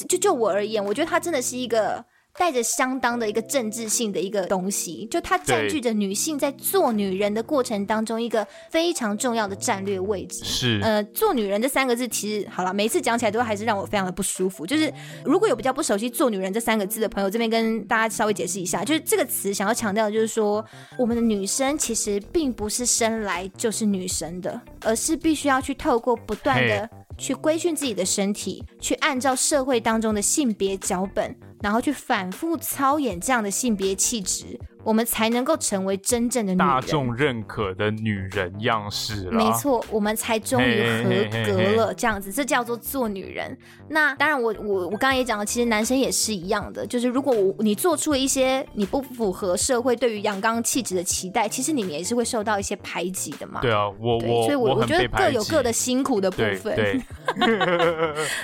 [0.07, 2.03] 就就我而言，我觉得它真的是一个。
[2.37, 10.43] 带着相当的一个政治性的一个东西，就它占据着女性在做女人的过程当中一个非常重要的战略位置。
[10.43, 14.65] 是，呃，做女人这三个字，其实好了，每次讲起来都还是让我非常的不舒服。
[14.65, 14.91] 就是
[15.23, 20.65] 如果有比较不熟悉“做女人”这三个字的朋友，这边跟大家稍微解释一下，就是这个词想要强调的就是说，
[20.97, 31.35] 我们的女生其实并不是生来就是女神的，而是必须要去透过不断的去规训自己的身体，去按照社会当中的性别脚本。
[31.63, 34.59] 然后去反复操演这样的性别气质。
[34.83, 39.31] 我们才能够成为真正的女人，大众认可的女人样式了。
[39.31, 41.09] 没错，我们才终于合
[41.45, 41.93] 格了。
[41.93, 43.57] 这样子，这叫做做女人。
[43.87, 46.85] 那当然我，我我我刚刚也讲了，其实男生也是一样的。
[46.85, 53.61] 就是如果我你做出了一些你不符合社会对于阳刚气质的期待，其实你们也是会受到一些排挤的嘛。
[53.61, 56.75] 对啊，我我所以我，我我觉得各有各的辛苦的部分。
[56.75, 57.01] 对。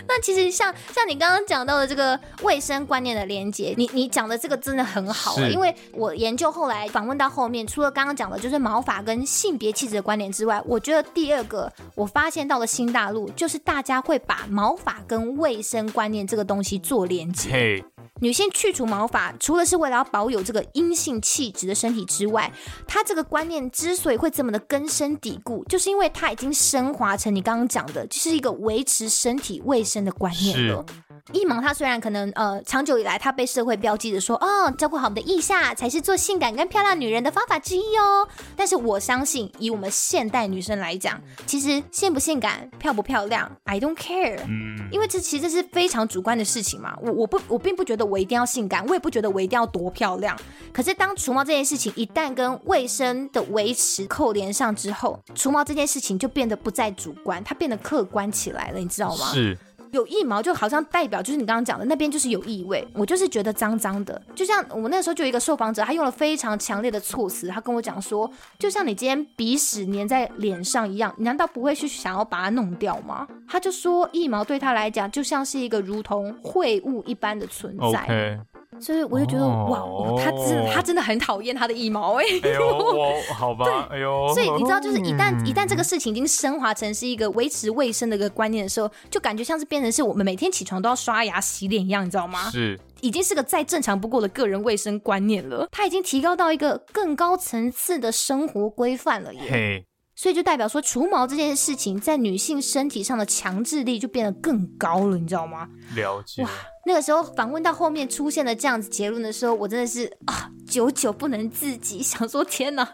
[0.07, 6.28] 那其实像像你刚刚讲到的这个卫生观念的连接，你你讲的这个真的很好，是因为我也。
[6.29, 17.49] 研究后来访问到后面，除了刚刚讲的就是毛发跟性别气质的关联之外，我觉得第二个我发现到了新大陆就是大家会把毛发跟卫生观念这个东西做连接。
[17.49, 17.83] Hey.
[18.21, 22.51] 女性去除毛发，除了是为了要保有这个阴性气质的身体之外，
[22.85, 30.85] 她这个观念之所以会这么的根深蒂固，就是因为它已经升华成你刚刚讲的，就是一个维持身体卫生的观念了。
[31.33, 50.37] 腋毛它虽然可能呃长久以来她被社会标记着说哦，照顾好我们的腋下才是做性感跟漂亮女人的方法之一哦，但是我相信以我们现代女生来讲，其实性不性感、漂不漂亮，I don't care，嗯，因为这其实这是非常主观的事情嘛，我我不我并不觉得我一定要性感，我也不觉得我一定要多漂亮，
[50.73, 59.31] 可是当除毛这件事情一旦跟卫生的维持扣连上之后，除毛这件事情就变得不再主观，它变得客观起来了，你知道吗？
[59.33, 59.57] 是。
[59.91, 64.21] 有异毛就好像代表就是你刚刚讲的那边就是有异味，我就是觉得脏脏的。
[64.35, 73.27] 就像我那时候就有一个受访者，他用了非常强烈的措辞，他跟我讲说，就像你今天鼻屎粘在脸上一样，你难道不会去想要把它弄掉吗？
[73.47, 78.39] 他就说异毛对他来讲就像是一个如同秽物一般的存在。
[78.81, 82.39] 所以我就觉得、哦、哇，哇，他真他真的很讨厌他的腋毛哎、欸。
[82.41, 84.33] 哎呦， 好吧，对，哎呦。
[84.33, 92.49] 所以你知道，就是一旦、嗯、一旦这个事情已经升华成是一个维持卫生的一个观念的时候，就感觉像是变成是我们每天起床都要刷牙洗脸一样，你知道吗？
[92.51, 95.67] 是，已经是个再正常不过的个人卫生观念了。
[95.71, 99.41] 它已经提高到一个更高层次的生活规范了耶。
[99.49, 99.85] 嘿。
[100.19, 105.69] 所以就代表说，除毛这件事情在女性身体上的强制力就变得更高了，你知道吗？
[105.95, 106.43] 了解。
[106.43, 106.49] 哇，
[106.85, 112.85] 那个时候访问到后面出现了这样子结论的时候，我真的是啊，久久不能自己，想说天哪，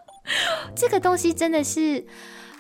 [0.76, 2.06] 这个东西真的是。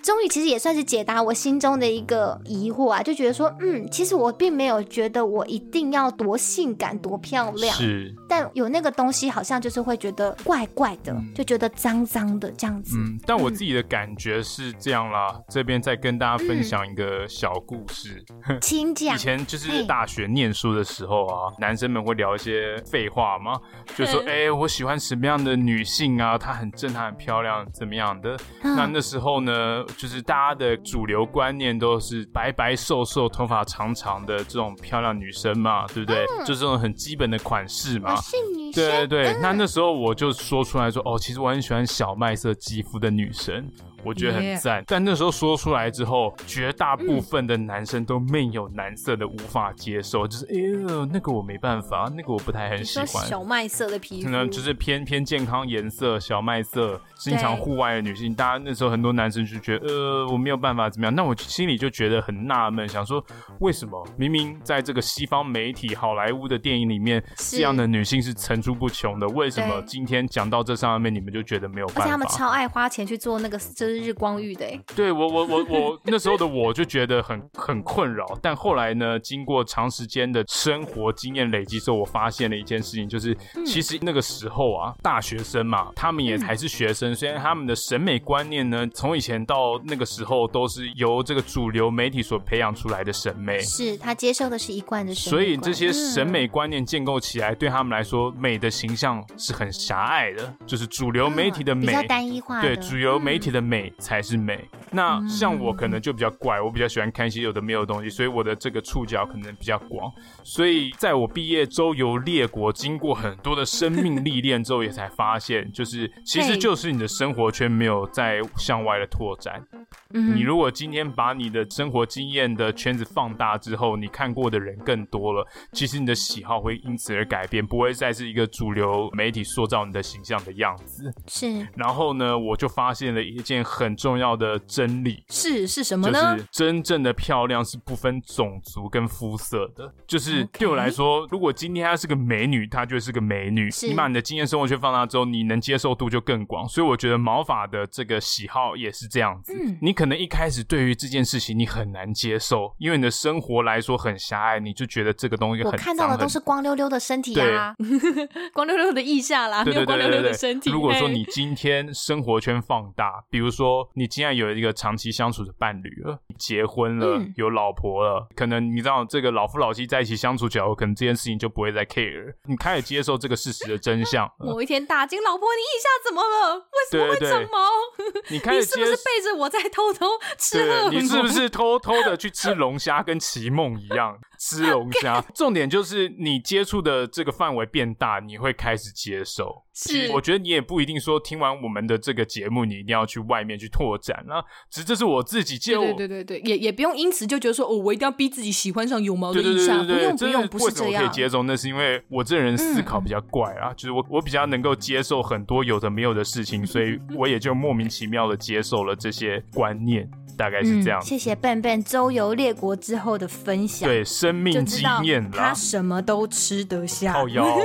[0.05, 12.95] 终于其实也算是解答我心中的一个疑惑啊，就觉得说，嗯，其实我并没有觉得我一定要多性感多漂亮，是，但有那个东西好像就是会觉得怪怪的，嗯、就觉得脏脏的这样子。
[12.99, 18.23] 嗯，但我自己的感觉是这样啦，嗯、这边再跟大家分享一个小故事，
[18.61, 19.15] 请讲。
[19.15, 23.59] 以前就是大学念书的时候啊， 男生们会聊一些废话嘛，
[23.95, 26.37] 就说，哎、我喜欢什么样的女性啊？
[26.37, 28.37] 她很正，她很漂亮，怎么样的？
[28.61, 36.25] 嗯、那那时候呢，就是大家的主流观念都是白白瘦瘦、头发长长的这种漂亮女生嘛，对不对？
[36.37, 38.15] 嗯、就这种很基本的款式嘛。
[38.17, 38.83] 是女生。
[38.83, 39.33] 对对对。
[39.33, 43.69] 嗯、那那时候我就说出来说，哦，其实我很喜欢小麦色肌肤的女生。
[44.05, 53.07] 我觉得很赞.但那时候说出来之后，绝大部分的男生都没有男色的无法接受，嗯、就是哎呦，那个我没办法，那个我不太很喜欢。
[53.25, 63.23] 小麦色的皮肤，可能就是偏偏健康颜色，小麦色，经常户外的女性，大家那时候很多男生就觉得，呃，我没有办法怎么样，那我心里就觉得很纳闷，想说
[63.59, 72.01] 为什么明明在这个西方媒体、好莱坞的电影里面，这样的女性是层出不穷的，为什么今天讲到这上面，你们就觉得没有办法？
[72.03, 73.94] 而且他们超爱花钱去做那个，就是。
[73.97, 74.65] 日光浴的，
[74.95, 103.84] 对我我我我那时候的我就觉得很很困扰，但后来呢，经过长时间的生活经验累积之后，我发现了一件事情，就是、嗯、其实那个时候啊，大学生嘛，他们也还是学生，嗯、虽然他们的审美观念呢，从以前到那个时候都是由这个主流媒体所培养出来的审美，是他接受的是一贯的审美，所以这些审美观念建构起来，对他们来说，美的形象是很狭隘的，就是主流媒体的美、嗯、比较单一化，对主流媒体的美。
[103.97, 104.63] 才是美。
[104.91, 110.11] 那像我可能就比较怪，我比较喜欢看一些有的没有的东西，所以我的这个触角可能比较广。
[110.43, 119.61] 所以在我毕业周游列国，经过很多的生命历练之后，也才发现，就是其实就是你的生活圈没有在向外的拓展。
[120.09, 131.13] 你如果今天把你的生活经验的圈子放大之后，你看过的人更多了，其实你的喜好会因此而改变，不会再是一个主流媒体塑造你的形象的样子。
[131.27, 131.67] 是。
[131.75, 136.37] 然后呢，我就发现了一件很重要的真理，是是什么呢？
[136.37, 139.93] 就是真正的漂亮是不分种族跟肤色的。
[140.07, 143.69] 就是对我来说，如果今天她是个美女，她就是个美女。
[143.83, 146.65] 你把你的经验生活圈放大之后，你能接受度就更广。
[146.69, 149.53] 所以我觉得毛发的这个喜好也是这样子。
[149.53, 149.77] 嗯。
[149.81, 150.05] 你可。
[150.05, 155.71] 能一开始对于这件事情你很难接受，因为你的生活来说很狭隘，你就觉得这个东西很。
[155.71, 157.73] 我看到的都是光溜溜的身体啊，
[158.53, 160.69] 光溜溜的腋下啦，对对对对对，没有光溜溜的身体。
[160.69, 174.29] 如果说你今天生活圈放大，比如说你既然有一个长期相处的伴侣了，结婚了，嗯、有老婆了，可能你知道这个老夫老妻在一起相处久了，可能这件事情就不会再 care，你开始接受这个事实的真相。
[174.37, 176.57] 某一天大惊，老婆，你一下怎么了？
[176.57, 177.69] 为什么会长毛？
[177.97, 179.85] 对对对你开始是不是背着我在偷？
[179.95, 185.21] 偷吃了， 你是不是偷偷的去吃龙虾，跟奇梦一样吃龙虾？
[185.33, 189.64] 重点就是你接触的这个范围变大，你会开始接受。
[189.75, 194.41] 是，我觉得你也不一定说听完我们的这个节目，你一定要去外面去拓展啊。
[194.71, 200.91] 只是这是我自己接，对对对对，也也不用因此就觉得说哦，我一定要逼自己喜欢上有毛的腋下，不用不用，不是这样。
[200.91, 201.43] 为什么可以接受？
[201.43, 210.09] 那是因为我这人思考比较怪啊，就是我我比较能够接受很多有的没有的事情，所以 我也就莫名其妙的接受了这些观念。
[210.37, 211.01] 大概是这样。
[211.01, 217.13] 谢谢笨笨周游列国之后的分享，对生命经验，他什么都吃得下。
[217.13, 217.45] 靠腰。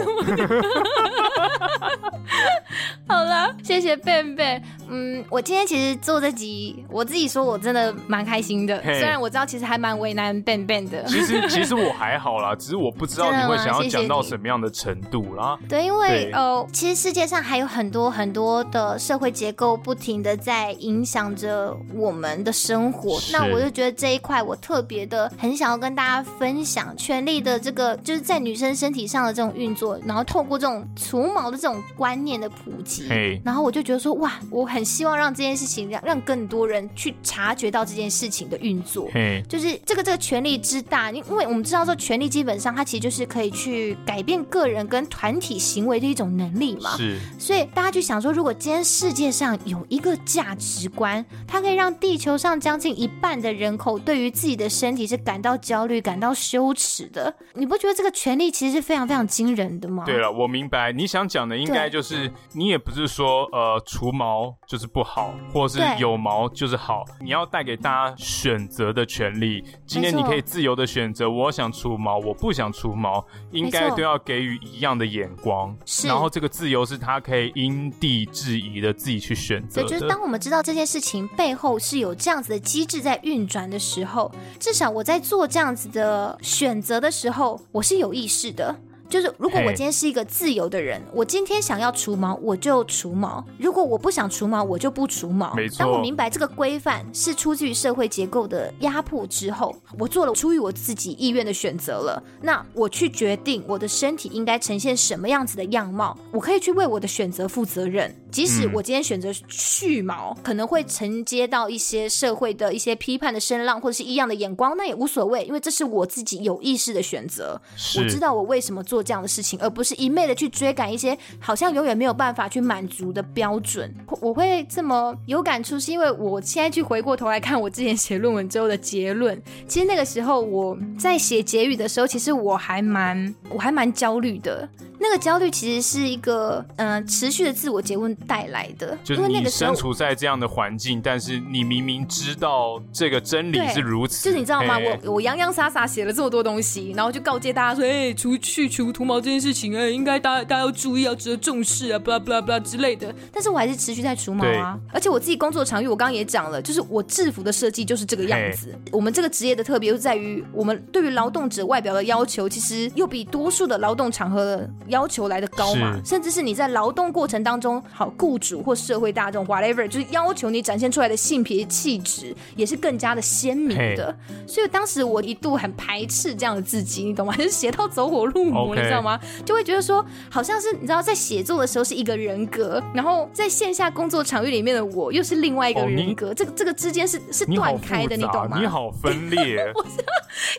[3.06, 4.62] 好了，谢谢笨笨。
[4.88, 8.80] 嗯，我今天其实做这集，我自己说我真的蛮开心的。
[8.82, 11.04] 虽然我知道其实还蛮为难笨笨的。
[11.04, 15.58] 其实其实我还好啦， 只是我不知道你会想要讲到什么样的程度啦。
[15.68, 23.18] 对，因为呃，其实世界上还有很多很多的社会结构不停的在影响着我们的生活。
[23.32, 33.08] 那我就觉得这一块我特别的很想要跟大家分享，权力的这个就是在女生身体上的这种运作，然后透过这种除毛的这种观念的普及，
[33.44, 34.80] 然后我就觉得说哇，我很。
[34.90, 39.40] 希望让这件事情让让更多人去察觉到这件事情的运作，嘿。
[39.48, 60.02] 就是这个这个权力之大，因因为我们知道说权力基本上它其实就是可以去改变个人跟团体行为的一种能力嘛，是，所以大家去想说，如果今天世界上有一个价值观，它可以让地球上将近一半的人口对于自己的身体是感到焦虑、感到羞耻的，你不觉得这个权力其实是非常非常惊人的吗？
[60.04, 69.64] 对了，我明白你想想讲的应该就是，你也不是说呃除毛就是不好，或是有毛就是好，你要带给大家选择的权利。
[69.86, 75.76] 今天你可以自由的选择，我想除毛，我不想除毛，应该都要给予一样的眼光。
[75.86, 79.90] 是，然后这个自由是他可以因地制宜的自己去选择对。
[79.90, 88.74] 就是当我们知道这件事情背后是有这样子的机制在运转的时候，至少我在做这样子的选择的时候，我是有意识的。
[89.10, 95.52] 就是如果我今天是一个自由的人，我今天想要除毛，我就除毛；如果我不想除毛，我就不除毛。
[95.54, 95.80] 没错。
[95.80, 102.22] 当我明白这个规范是出自于社会结构的压迫之后，我做了出于我自己意愿的选择了。
[102.40, 108.14] 那我去决定我的身体应该呈现什么样子的样貌，我可以去为我的选择负责任。
[108.30, 117.60] 即使我今天选择去毛，可能会承接到一些社会的一些批判的声浪，或者是异样的眼光，那也无所谓，因为这是我自己有意识的选择。
[117.98, 123.92] 我知道我为什么做这样的事情，而不是一昧的去追赶一些好像永远没有办法去满足的标准。
[124.20, 129.40] 我会这么有感触，是因为我现在去回过头来看我之前写论文之后的结论。
[129.66, 134.68] 其实那个时候我在写结语的时候，其实我还蛮我还蛮焦虑的。
[135.02, 144.76] 那个焦虑其实是一个嗯、呃、持续的自我詰问带来的，就是你身处在这样的环境，但是你明明知道这个真理是如此，就是你知道吗？
[144.78, 153.14] 我我洋洋洒洒写了这么多东西，然后就告诫大家说，哎、欸，除去除涂毛这件事情，哎、欸，应该大家大家要注意，要值得重视啊，巴拉巴拉巴拉之类的。
[153.32, 158.74] 但是我还是持续在除毛啊，而且我自己工作场域，我刚刚也讲了，就是我制服的设计就是这个样子。
[158.92, 174.14] 我们这个职业的特别就在于，我们对于劳动者外表的要求，其实又比多数的劳动场合的要求来的高嘛，甚至是你在劳动过程当中，好，雇主或社会大众 whatever，就是要求你展现出来的性别气质也是更加的鲜明的。
[174.46, 177.34] 所以当时我一度很排斥这样的自己，你懂吗？
[177.36, 179.18] 就是写到走火入魔，你知道吗？
[179.46, 188.58] 就会觉得说，好像是你知道在写作的时候是一个人格，然后在线下工作场域里面的我又是另外一个人格，这个这个之间是是断开的，你懂吗？
[188.60, 189.84] 你好分裂，我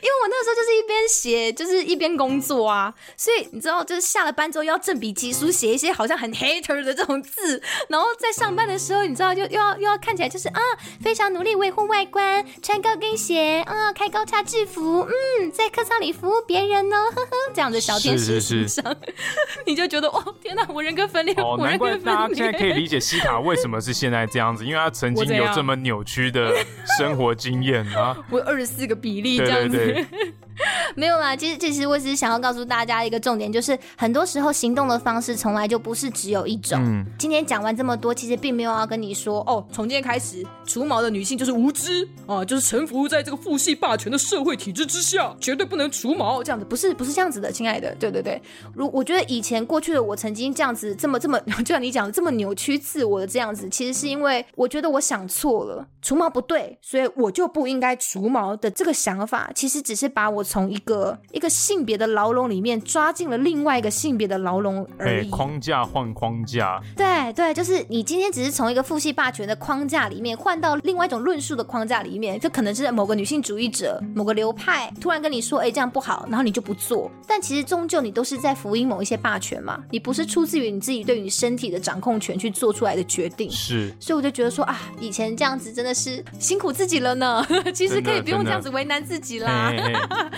[0.02, 4.62] 因为我那个时候就是一边写，就是一边工作啊，所以你知道，就是下了班之后。
[4.62, 7.60] 要正笔疾书写一些好像很 hater 的这种字，
[7.90, 10.62] 然后在上班的时候，你知道就又要又要看起来就是啊，
[11.02, 18.84] 非常努力维护外观，穿高跟鞋啊，开高叉制服，嗯，在客舱里服务别人呢，呵呵，这样的小天使形象，
[19.66, 26.54] 你就觉得哦，天哪，我人格分裂，哦，难怪大家现在可以理解西塔为什么是现在这样子，因为他曾经有这么扭曲的
[26.98, 29.78] 生活经验啊， 我有二十四个比例这样子。
[29.78, 30.34] 对对对
[30.96, 36.80] 没有啦，其实其实我只是想要告诉大家一个重点，就是很多时候行动的方式从来就不是只有一种。
[36.82, 48.42] 嗯，今天讲完这么多，其实并没有要跟你说哦，从今天开始除毛的女性就是无知啊，就是臣服在这个父系霸权的社会体制之下，绝对不能除毛这样子，不是不是这样子的，亲爱的，对对对。
[48.74, 61.18] 如我觉得以前过去的我曾经这样子这么这么， 就像你讲的这么扭曲自我的这样子，其实是因为我觉得我想错了，除毛不对，所以我就不应该除毛的这个想法，其实只是把我从一个。
[61.32, 89.72] 一个性别的牢笼里面抓进了另外一个性别的牢笼而已，框架换框架，对对，就是你今天只是从一个父系霸权的框架里面换到另外一种论述的框架里面，就可能是某个女性主义者、某个流派突然跟你说，哎，这样不好，然后你就不做，但其实终究你都是在福音某一些霸权嘛，你不是出自于你自己对于你身体的掌控权去做出来的决定，是，所以我就觉得说啊，以前这样子真的是辛苦自己了呢， 其实可以不用这样子为难自己啦，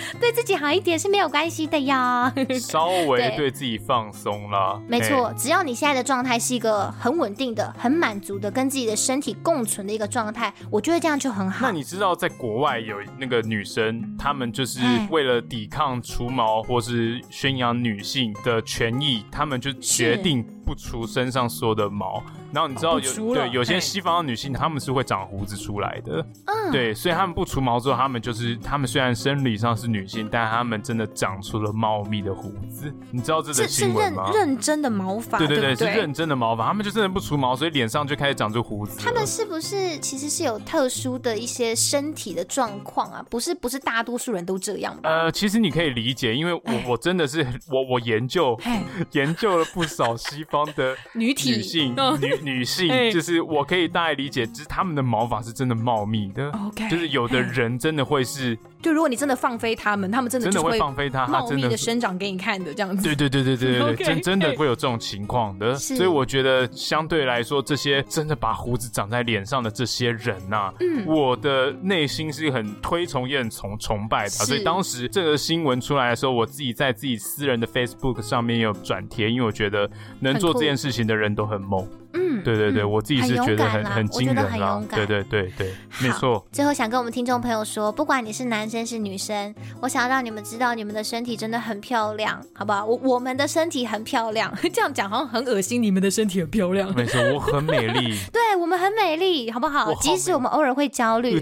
[0.22, 0.44] 对自。
[0.44, 2.30] 己好一点是没有关系的呀，
[2.60, 4.78] 稍微对自己放松啦。
[4.90, 11.66] 没错，只要你现在的状态是一个很稳定的、很满足的、跟自己的身体共存的一个状态，我觉得这样就很好。
[11.66, 22.24] 那你知道，在国外有那个女生，她们就是为了抵抗除毛或是宣扬女性的权益，她们就决定不除身上所有的毛。
[22.52, 26.26] 然后你知道有对有些西方的女性，她们是会长胡子出来的。
[26.46, 30.28] 嗯，对，所以她们不除毛之后，她们就是她们虽然生理上是女性。
[30.32, 34.32] 但她们真的长出了茂密的胡子，你知道这是新闻吗？
[34.32, 36.68] 是认认真的毛发，对对对，对对是认真的毛发。
[36.68, 39.00] 他们就真的不除毛，所以脸上就开始长出胡子。
[39.00, 43.26] 他们是不是其实是有特殊的一些身体的状况啊？
[43.30, 45.10] 不是不是大多数人都这样吧？
[45.10, 48.58] 呃，其实你可以理解，因为我我真的是我我研究
[49.12, 56.52] 研究了不少西方的 女体女性女女性， 就是我可以大概理解，就是他们的毛发是真的茂密的。
[56.52, 58.58] OK，就是有的人真的会是。
[58.84, 63.02] 就如果你真的放飞他们，他们真的真的会放飞他，茂密的生长给你看的这样子。
[63.02, 65.74] 对对对对对对， 真真的会有这种情况的。
[65.76, 74.30] 所以我觉得相对来说，这些真的把胡子长在脸上的这些人呐，嗯，我的内心是很推崇也很崇崇拜的。
[74.30, 81.88] 所以当时这个新闻出来的时候，我自己在自己私人的 Facebook 上面有转贴，因为我觉得能做这件事情的人都很猛。
[82.14, 84.82] 嗯，对对对，我自己是觉得很很惊人啦。
[84.90, 86.46] 对对对对，没错。
[86.52, 92.86] 最后想跟我们听众朋友说，不管你是男生是女生，我想要让你们知道，你们的身体真的很漂亮，好不好？
[92.86, 95.82] 我我们的身体很漂亮， 这样讲好像很恶心。
[95.82, 98.18] 你们的身体很漂亮，没错，我很美丽。
[98.32, 99.94] 对，我们很美丽，好不好？
[99.96, 101.40] 即使我们偶尔会焦虑，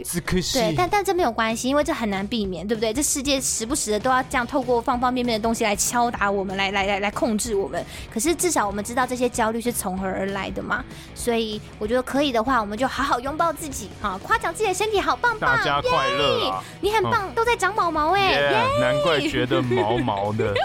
[0.53, 2.93] 对，但但这没有关系，因为这很难避免，对不对？
[2.93, 7.83] 这世界时不时的都要这样透过方方面面的东西来敲打我们，来来来来控制我们。
[8.13, 10.83] 可是至少我们知道这些焦虑是从何而来的嘛？
[11.15, 20.53] 所以我觉得可以的话，我们就好好拥抱自己，哈，夸奖自己的身体好棒棒，大家快乐，你很棒，都在长毛毛哎，难怪觉得毛毛的。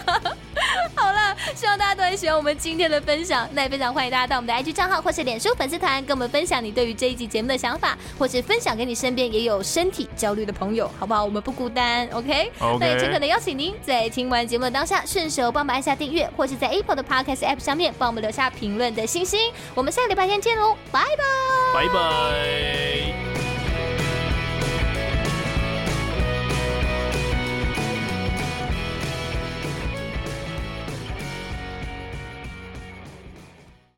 [0.94, 11.24] 好了，希望大家都很喜欢我们今天的分享，那也非常欢迎大家到我们的 IG 账号或是脸书粉丝团，跟我们分享你对于这一集节目的想法，或是分享给你身边也有身体焦虑的朋友，好不好？
[11.24, 12.50] 我们不孤单，OK？
[12.80, 19.52] 那也诚恳的邀请您在听完节目的当下，顺手帮忙按下订阅，或是在 Apple 的 Podcast App 上面帮我们留下评论的星星。
[19.74, 21.22] 我我们下个礼拜天见喽，拜拜，
[21.72, 23.35] 拜拜。